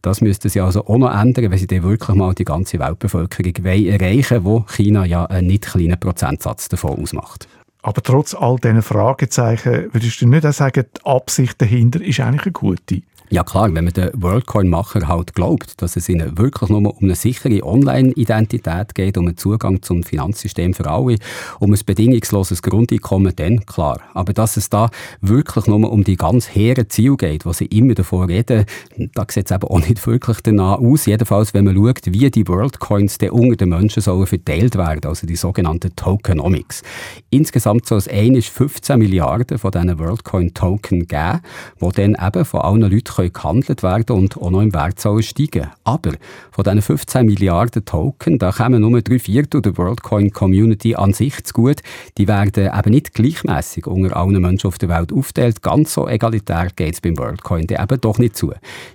[0.02, 3.54] Das müssten sie also auch noch ändern, wenn sie dann wirklich mal die ganze Weltbevölkerung
[3.64, 7.48] erreichen wollen, wo China ja einen nicht kleinen Prozentsatz davon ausmacht.
[7.82, 12.52] Aber trotz all diesen Fragezeichen würdest du nicht sagen, die Absicht dahinter ist eigentlich eine
[12.52, 13.02] gute?
[13.32, 17.14] Ja klar, wenn man den WorldCoin-Macher halt glaubt, dass es ihnen wirklich nur um eine
[17.14, 21.16] sichere Online-Identität geht, um einen Zugang zum Finanzsystem für alle,
[21.58, 24.00] um ein bedingungsloses Grundeinkommen, dann klar.
[24.12, 24.90] Aber dass es da
[25.22, 28.66] wirklich nur um die ganz hehren Ziele geht, wo sie immer davon reden,
[29.14, 31.06] da sieht es eben auch nicht wirklich danach aus.
[31.06, 35.26] Jedenfalls, wenn man schaut, wie die WorldCoins dann unter den Menschen sollen verteilt werden, also
[35.26, 36.82] die sogenannten Tokenomics.
[37.30, 38.08] Insgesamt soll es
[38.48, 41.40] 15 Milliarden von diesen WorldCoin-Token geben,
[41.80, 45.22] die dann eben von allen Leuten können gehandelt werden und auch noch im Wert sollen
[45.22, 45.68] steigen.
[45.84, 46.12] Aber
[46.50, 51.44] von diesen 15 Milliarden Token, da kommen nur drei Viertel der WorldCoin Community an sich
[51.44, 51.80] zu gut.
[52.18, 55.62] Die werden eben nicht gleichmäßig unter allen Menschen auf der Welt aufteilt.
[55.62, 58.52] Ganz so egalitär geht es beim WorldCoin eben doch nicht zu.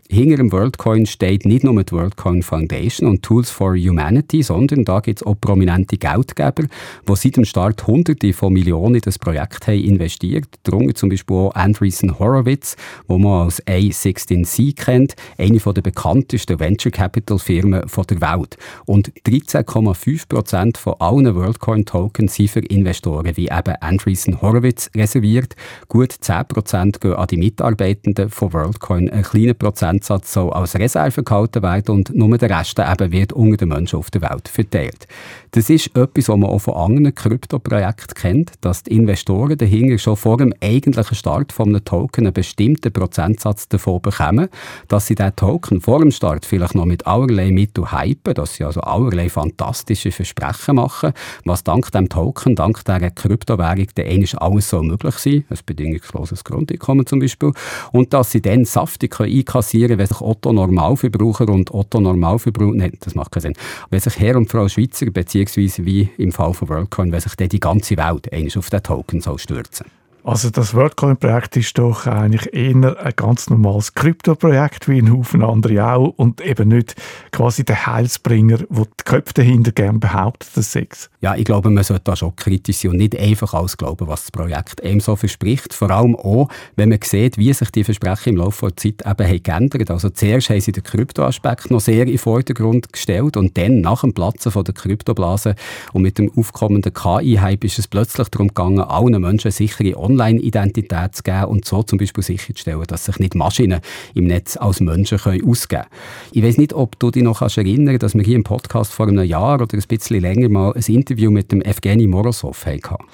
[0.09, 5.01] Hinter dem WorldCoin steht nicht nur die WorldCoin Foundation und Tools for Humanity, sondern da
[5.01, 9.67] gibt es auch prominente Geldgeber, die seit dem Start Hunderte von Millionen in das Projekt
[9.67, 10.47] haben investiert.
[10.63, 12.77] Darunter zum Beispiel auch Andreessen Horowitz,
[13.07, 18.57] wo man als A16C kennt, eine der bekanntesten Venture Capital Firmen der Welt.
[18.85, 25.55] Und 13,5 Prozent von allen WorldCoin Tokens sind für Investoren wie eben Andreessen Horowitz reserviert.
[25.89, 29.09] Gut 10 Prozent gehen an die Mitarbeitenden von WorldCoin.
[29.09, 29.53] Ein kleiner
[29.97, 33.97] Prozentsatz soll als Reserve gehalten werden und nur der Rest eben wird unter den Menschen
[33.97, 35.07] auf der Welt verteilt.
[35.51, 40.17] Das ist etwas, was man auch von anderen Krypto-Projekten kennt, dass die Investoren dahinter schon
[40.17, 44.49] vor dem eigentlichen Start von einem Token einen bestimmten Prozentsatz davon bekommen,
[44.87, 48.65] dass sie diesen Token vor dem Start vielleicht noch mit allerlei Mitteln hypen, dass sie
[48.65, 51.13] also allerlei fantastische Versprechen machen,
[51.45, 56.43] was dank dem Token, dank dieser Kryptowährung dann eigentlich alles so möglich sein, ein bedingungsloses
[56.43, 57.51] Grundeinkommen zum Beispiel,
[57.93, 62.93] und dass sie dann saftig einkassieren können, wenn sich Otto Normalverbraucher und Otto Normalverbraucher, nein,
[62.99, 63.53] das macht keinen Sinn,
[63.89, 65.05] wenn sich Herr und Frau Schweizer
[65.47, 69.21] beziehungsweise wie im Fall von WorldCoin, wenn sich dann die ganze Welt auf den Token
[69.21, 69.87] soll stürzen
[70.27, 75.93] also das WorldCoin-Projekt ist doch eigentlich eher ein ganz normales Krypto-Projekt, wie ein Haufen andere
[75.93, 76.95] auch, und eben nicht
[77.31, 81.09] quasi der Heilsbringer, wo die Köpfe dahinter gerne behaupten, das Sex.
[81.19, 84.25] Ja, ich glaube, man sollte da schon kritisch sein und nicht einfach alles glauben, was
[84.25, 85.73] das Projekt eben so verspricht.
[85.73, 89.27] Vor allem auch, wenn man sieht, wie sich die Versprechen im Laufe der Zeit eben
[89.27, 89.89] haben geändert.
[89.89, 94.01] Also zuerst haben sie den Kryptoaspekt noch sehr in den Vordergrund gestellt und dann nach
[94.01, 95.55] dem Platzen von der Kryptoblase
[95.93, 101.15] und mit dem aufkommenden KI-Hype ist es plötzlich darum gegangen, allen Menschen sichere Online Online-Identität
[101.15, 103.81] zu geben und so zum Beispiel sicherzustellen, dass sich nicht Maschinen
[104.13, 106.31] im Netz als Menschen können ausgeben können.
[106.31, 109.07] Ich weiß nicht, ob du dich noch erinnern kannst, dass wir hier im Podcast vor
[109.07, 113.05] einem Jahr oder ein bisschen länger mal ein Interview mit dem Evgeny Morozov hatten.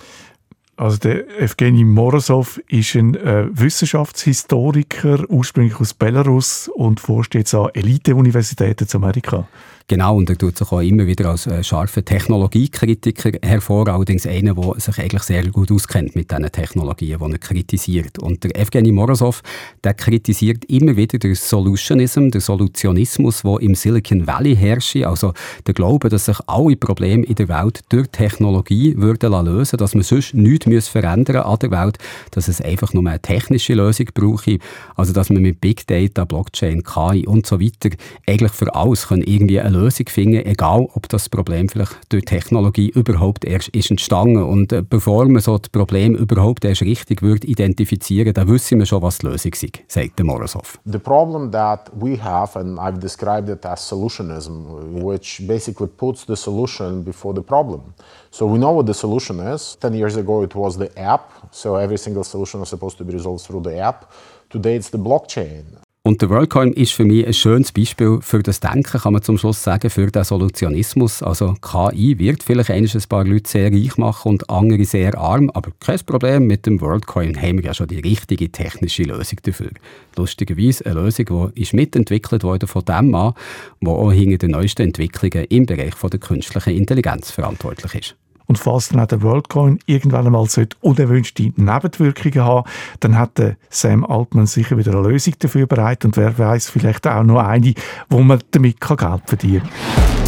[0.76, 7.70] Also der Evgeny Morozov ist ein äh, Wissenschaftshistoriker, ursprünglich aus Belarus und forscht jetzt an
[7.76, 9.48] Elite-Universitäten in Amerika.
[9.88, 14.54] Genau, und er tut sich auch immer wieder als äh, scharfer Technologiekritiker hervor, allerdings einer,
[14.54, 18.18] der sich eigentlich sehr gut auskennt mit diesen Technologien, die er kritisiert.
[18.20, 19.42] Und der Evgeny Morozov,
[19.84, 25.34] der kritisiert immer wieder den Solutionism, den Solutionismus, der im Silicon Valley herrscht, also
[25.68, 30.04] der Glaube, dass sich alle Probleme in der Welt durch Technologie würden lösen dass man
[30.04, 31.98] sonst nichts verändern an der Welt,
[32.32, 34.60] dass es einfach nur eine technische Lösung brauche,
[34.96, 37.90] also dass man mit Big Data, Blockchain, KI und so weiter
[38.28, 42.90] eigentlich für alles können irgendwie eine Lösung finden, egal ob das Problem vielleicht durch Technologie
[42.90, 44.44] überhaupt erst ist entstanden.
[44.44, 48.86] Und äh, bevor man so das Problem überhaupt erst richtig würde identifizieren, dann wissen wir
[48.86, 50.80] schon, was die Lösung ist, sagt der Morozov.
[50.86, 56.36] The problem that we have, and I've described it as solutionism, which basically puts the
[56.36, 57.94] solution before the problem.
[58.32, 59.78] So we know what the solution is.
[59.80, 63.14] Ten years ago it was the app, so every single solution was supposed to be
[63.14, 64.12] resolved through the app.
[64.50, 65.64] Today it's the blockchain.
[66.06, 69.38] Und der WorldCoin ist für mich ein schönes Beispiel für das Denken, kann man zum
[69.38, 71.24] Schluss sagen, für den Solutionismus.
[71.24, 75.72] Also KI wird vielleicht ein paar Leute sehr reich machen und andere sehr arm, aber
[75.80, 79.70] kein Problem, mit dem WorldCoin haben wir ja schon die richtige technische Lösung dafür.
[80.18, 83.34] Lustigerweise eine Lösung, die ist mitentwickelt worden von dem Mann,
[83.80, 88.16] der auch hinter den neuesten Entwicklungen im Bereich der künstlichen Intelligenz verantwortlich ist.
[88.46, 90.48] Und falls dann auch der WorldCoin irgendwann einmal
[90.82, 92.68] unerwünschte Nebenwirkungen haben
[93.00, 97.24] dann hat Sam Altman sicher wieder eine Lösung dafür bereit und wer weiß vielleicht auch
[97.24, 97.74] noch eine,
[98.10, 100.23] wo man damit Geld verdienen kann.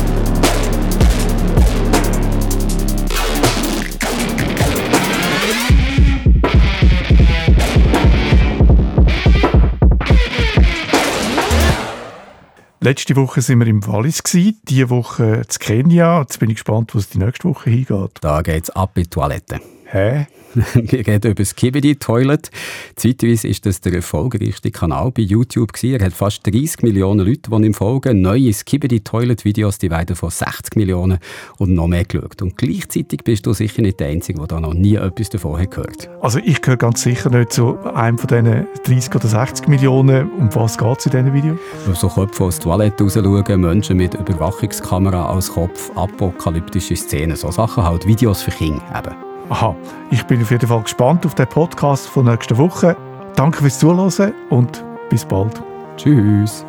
[12.86, 14.22] Letzte Woche sind wir im Wallis
[14.70, 16.20] diese Woche in Kenia.
[16.20, 18.20] Jetzt bin ich gespannt, wo es die nächste Woche hingeht.
[18.22, 19.60] Da es ab in die Toilette.
[19.86, 20.28] Hä?
[20.74, 22.50] Wir reden über das Kibidi Toilet.
[22.96, 26.00] Zeitweise ist das der erfolgreichste Kanal bei YouTube gewesen.
[26.00, 28.22] Er hat fast 30 Millionen Leute, die ihm folgen.
[28.22, 31.20] Neue Skibidi Toilet Videos, die werden von 60 Millionen
[31.58, 32.42] und noch mehr geschaut.
[32.42, 35.72] Und gleichzeitig bist du sicher nicht der Einzige, der da noch nie etwas davon hat
[35.72, 36.10] gehört.
[36.22, 40.32] Also ich gehöre ganz sicher nicht zu einem von diesen 30 oder 60 Millionen.
[40.32, 41.60] Um was geht es in diesen Videos?
[42.00, 47.84] So Köpfe aus Toilette raus schauen, Menschen mit Überwachungskamera als Kopf, apokalyptische Szenen, so Sachen
[47.84, 49.25] halt, Videos für Kinder eben.
[49.50, 49.76] Aha,
[50.10, 52.98] ich bin auf jeden Fall gespannt auf den Podcast von nächster Woche.
[53.36, 55.62] Danke fürs Zuhören und bis bald.
[55.98, 56.66] Tschüss.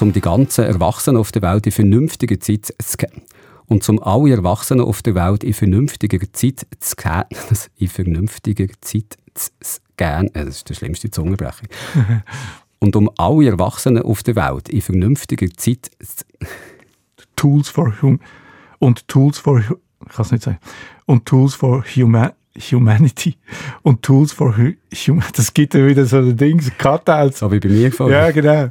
[0.00, 3.22] Um die ganzen Erwachsenen auf der Welt in vernünftiger Zeit zu scannen.
[3.66, 7.26] Und zum alle Erwachsenen auf der Welt in vernünftiger Zeit zu scannen,
[7.76, 9.50] in vernünftiger Zeit zu
[10.00, 11.66] äh, das ist der schlimmste Zungenbrecher.
[12.78, 16.24] Und um alle Erwachsenen auf der Welt in vernünftiger Zeit zu
[17.36, 18.20] Tools for hum
[18.78, 19.78] und Tools for kann
[20.18, 20.58] es nicht sagen
[21.06, 22.32] und Tools for Huma
[22.70, 23.36] Humanity
[23.82, 24.72] und Tools for hu
[25.06, 28.26] Hum das gibt ja wieder so ein Ding Cut-outs so wie bei mir vorher.
[28.26, 28.70] ja genau